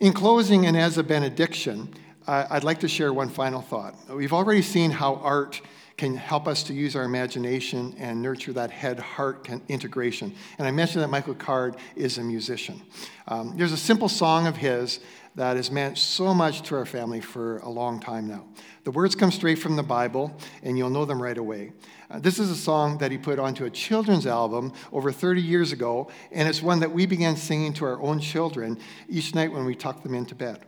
in 0.00 0.12
closing, 0.12 0.66
and 0.66 0.76
as 0.76 0.98
a 0.98 1.02
benediction, 1.02 1.94
I'd 2.26 2.64
like 2.64 2.80
to 2.80 2.88
share 2.88 3.12
one 3.12 3.28
final 3.28 3.60
thought. 3.60 3.94
We've 4.08 4.32
already 4.32 4.62
seen 4.62 4.90
how 4.90 5.16
art 5.16 5.60
can 5.96 6.16
help 6.16 6.48
us 6.48 6.64
to 6.64 6.74
use 6.74 6.96
our 6.96 7.04
imagination 7.04 7.94
and 7.98 8.20
nurture 8.20 8.52
that 8.52 8.70
head 8.70 8.98
heart 8.98 9.48
integration. 9.68 10.34
And 10.58 10.66
I 10.66 10.70
mentioned 10.70 11.02
that 11.02 11.08
Michael 11.08 11.34
Card 11.34 11.76
is 11.94 12.18
a 12.18 12.22
musician. 12.22 12.82
Um, 13.28 13.54
there's 13.56 13.72
a 13.72 13.76
simple 13.76 14.08
song 14.08 14.46
of 14.46 14.56
his 14.56 15.00
that 15.36 15.56
has 15.56 15.70
meant 15.70 15.98
so 15.98 16.34
much 16.34 16.62
to 16.62 16.76
our 16.76 16.86
family 16.86 17.20
for 17.20 17.58
a 17.58 17.68
long 17.68 18.00
time 18.00 18.26
now. 18.26 18.44
The 18.84 18.90
words 18.90 19.14
come 19.14 19.30
straight 19.30 19.58
from 19.58 19.76
the 19.76 19.82
Bible, 19.82 20.36
and 20.62 20.76
you'll 20.76 20.90
know 20.90 21.06
them 21.06 21.20
right 21.20 21.38
away. 21.38 21.72
Uh, 22.10 22.18
this 22.18 22.38
is 22.38 22.50
a 22.50 22.56
song 22.56 22.98
that 22.98 23.10
he 23.10 23.16
put 23.16 23.38
onto 23.38 23.64
a 23.64 23.70
children's 23.70 24.26
album 24.26 24.74
over 24.92 25.10
30 25.10 25.40
years 25.40 25.72
ago, 25.72 26.10
and 26.30 26.46
it's 26.46 26.60
one 26.60 26.80
that 26.80 26.92
we 26.92 27.06
began 27.06 27.34
singing 27.34 27.72
to 27.74 27.86
our 27.86 28.00
own 28.02 28.20
children 28.20 28.78
each 29.08 29.34
night 29.34 29.50
when 29.50 29.64
we 29.64 29.74
tucked 29.74 30.02
them 30.02 30.14
into 30.14 30.34
bed. 30.34 30.66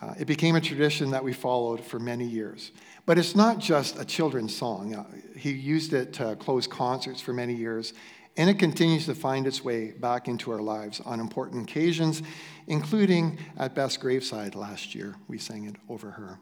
Uh, 0.00 0.14
it 0.16 0.26
became 0.26 0.54
a 0.54 0.60
tradition 0.60 1.10
that 1.10 1.24
we 1.24 1.32
followed 1.32 1.84
for 1.84 1.98
many 1.98 2.24
years. 2.24 2.70
But 3.04 3.18
it's 3.18 3.34
not 3.34 3.58
just 3.58 3.98
a 3.98 4.04
children's 4.04 4.54
song. 4.54 4.94
Uh, 4.94 5.04
he 5.36 5.50
used 5.50 5.92
it 5.92 6.12
to 6.14 6.36
close 6.36 6.68
concerts 6.68 7.20
for 7.20 7.32
many 7.32 7.54
years, 7.54 7.94
and 8.36 8.48
it 8.48 8.60
continues 8.60 9.06
to 9.06 9.14
find 9.16 9.44
its 9.44 9.64
way 9.64 9.90
back 9.90 10.28
into 10.28 10.52
our 10.52 10.62
lives 10.62 11.00
on 11.00 11.18
important 11.18 11.68
occasions, 11.68 12.22
including 12.68 13.40
at 13.56 13.74
Beth's 13.74 13.96
graveside 13.96 14.54
last 14.54 14.94
year. 14.94 15.16
We 15.26 15.38
sang 15.38 15.64
it 15.64 15.74
over 15.88 16.12
her. 16.12 16.38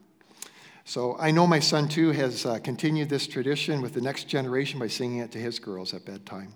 So 0.84 1.16
I 1.18 1.30
know 1.30 1.46
my 1.46 1.60
son 1.60 1.88
too 1.88 2.10
has 2.12 2.44
uh, 2.44 2.58
continued 2.58 3.08
this 3.08 3.26
tradition 3.26 3.80
with 3.80 3.94
the 3.94 4.02
next 4.02 4.28
generation 4.28 4.78
by 4.78 4.88
singing 4.88 5.18
it 5.18 5.32
to 5.32 5.38
his 5.38 5.58
girls 5.58 5.94
at 5.94 6.04
bedtime. 6.04 6.52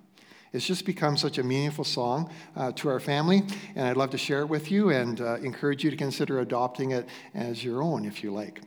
It's 0.53 0.67
just 0.67 0.85
become 0.85 1.17
such 1.17 1.39
a 1.39 1.43
meaningful 1.43 1.85
song 1.85 2.31
uh, 2.57 2.73
to 2.73 2.89
our 2.89 3.01
family, 3.01 3.43
and 3.75 3.87
I'd 3.87 3.97
love 3.97 4.11
to 4.11 4.19
share 4.19 4.41
it 4.41 4.47
with 4.47 4.71
you 4.71 4.91
and 4.91 5.21
uh, 5.21 5.37
encourage 5.37 5.85
you 5.85 5.91
to 5.91 5.97
consider 5.97 6.41
adopting 6.41 6.93
it 6.93 7.07
as 7.35 7.63
your 7.63 7.83
own 7.83 8.05
if 8.05 8.23
you 8.23 8.33
like. 8.33 8.61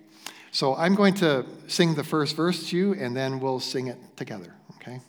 So 0.51 0.75
I'm 0.75 0.95
going 0.95 1.13
to 1.15 1.45
sing 1.67 1.95
the 1.95 2.03
first 2.03 2.35
verse 2.35 2.69
to 2.69 2.77
you, 2.77 2.93
and 2.93 3.15
then 3.15 3.39
we'll 3.39 3.59
sing 3.59 3.87
it 3.87 3.97
together, 4.17 4.53
okay? 4.75 4.99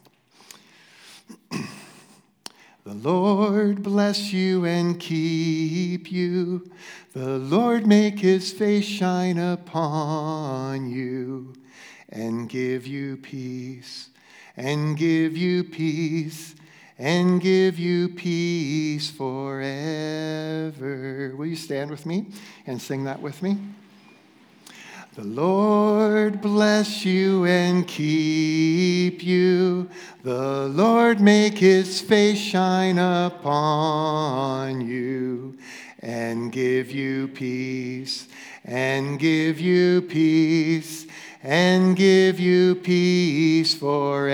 The 2.85 2.95
Lord 2.95 3.85
bless 3.85 4.33
you 4.33 4.65
and 4.65 4.99
keep 4.99 6.11
you. 6.11 6.69
The 7.13 7.39
Lord 7.39 7.87
make 7.87 8.19
his 8.19 8.51
face 8.53 8.85
shine 8.85 9.39
upon 9.39 10.91
you 10.91 11.55
and 12.09 12.49
give 12.49 12.85
you 12.89 13.19
peace, 13.19 14.09
and 14.57 14.97
give 14.97 15.37
you 15.37 15.63
peace, 15.63 16.57
and 16.99 17.41
give 17.41 17.79
you 17.79 18.09
peace 18.09 19.11
forever. 19.11 20.73
Will 21.37 21.47
you 21.47 21.55
stand 21.55 21.89
with 21.89 22.05
me 22.05 22.27
and 22.67 22.83
sing 22.83 23.05
that 23.05 23.23
with 23.23 23.45
me? 23.45 23.59
The 25.15 25.25
Lord 25.25 26.41
bless 26.41 27.05
you 27.05 27.45
and 27.45 27.87
keep 27.87 29.23
you. 29.23 29.91
The 30.23 30.69
Lord 30.69 31.21
make 31.21 31.59
his 31.59 32.01
face 32.01 32.39
shine 32.39 32.97
upon 32.99 34.81
you 34.81 35.59
and 35.99 36.51
give 36.51 36.91
you 36.93 37.29
peace, 37.29 38.27
and 38.65 39.19
give 39.19 39.61
you 39.61 40.01
peace, 40.01 41.07
and 41.43 41.95
give 41.95 42.41
you 42.41 42.77
peace 42.77 43.75
forever. 43.75 44.33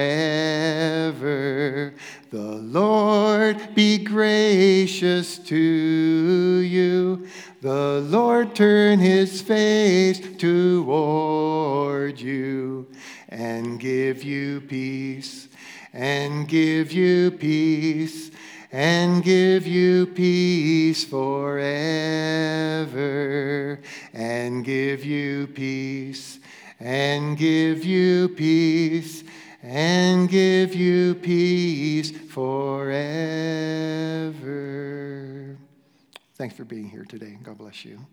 The 2.30 2.38
Lord 2.38 3.74
be 3.74 3.98
gracious 3.98 5.38
to 5.38 5.56
you. 5.56 7.26
The 7.60 8.06
Lord 8.06 8.54
turn 8.54 9.00
his 9.00 9.42
face 9.42 10.20
toward 10.36 12.20
you 12.20 12.86
and 13.28 13.80
give 13.80 14.22
you 14.22 14.60
peace, 14.60 15.48
and 15.92 16.46
give 16.46 16.92
you 16.92 17.32
peace, 17.32 18.30
and 18.70 19.24
give 19.24 19.66
you 19.66 20.06
peace 20.06 21.04
forever, 21.04 21.58
and 24.12 24.64
give 24.64 25.04
you 25.04 25.48
peace, 25.48 26.38
and 26.78 27.36
give 27.36 27.84
you 27.84 28.28
peace, 28.28 29.24
and 29.64 30.28
give 30.28 30.76
you 30.76 31.16
peace 31.16 32.12
forever. 32.12 33.08
Thanks 36.38 36.54
for 36.54 36.64
being 36.64 36.88
here 36.88 37.04
today. 37.04 37.36
God 37.42 37.58
bless 37.58 37.84
you. 37.84 38.06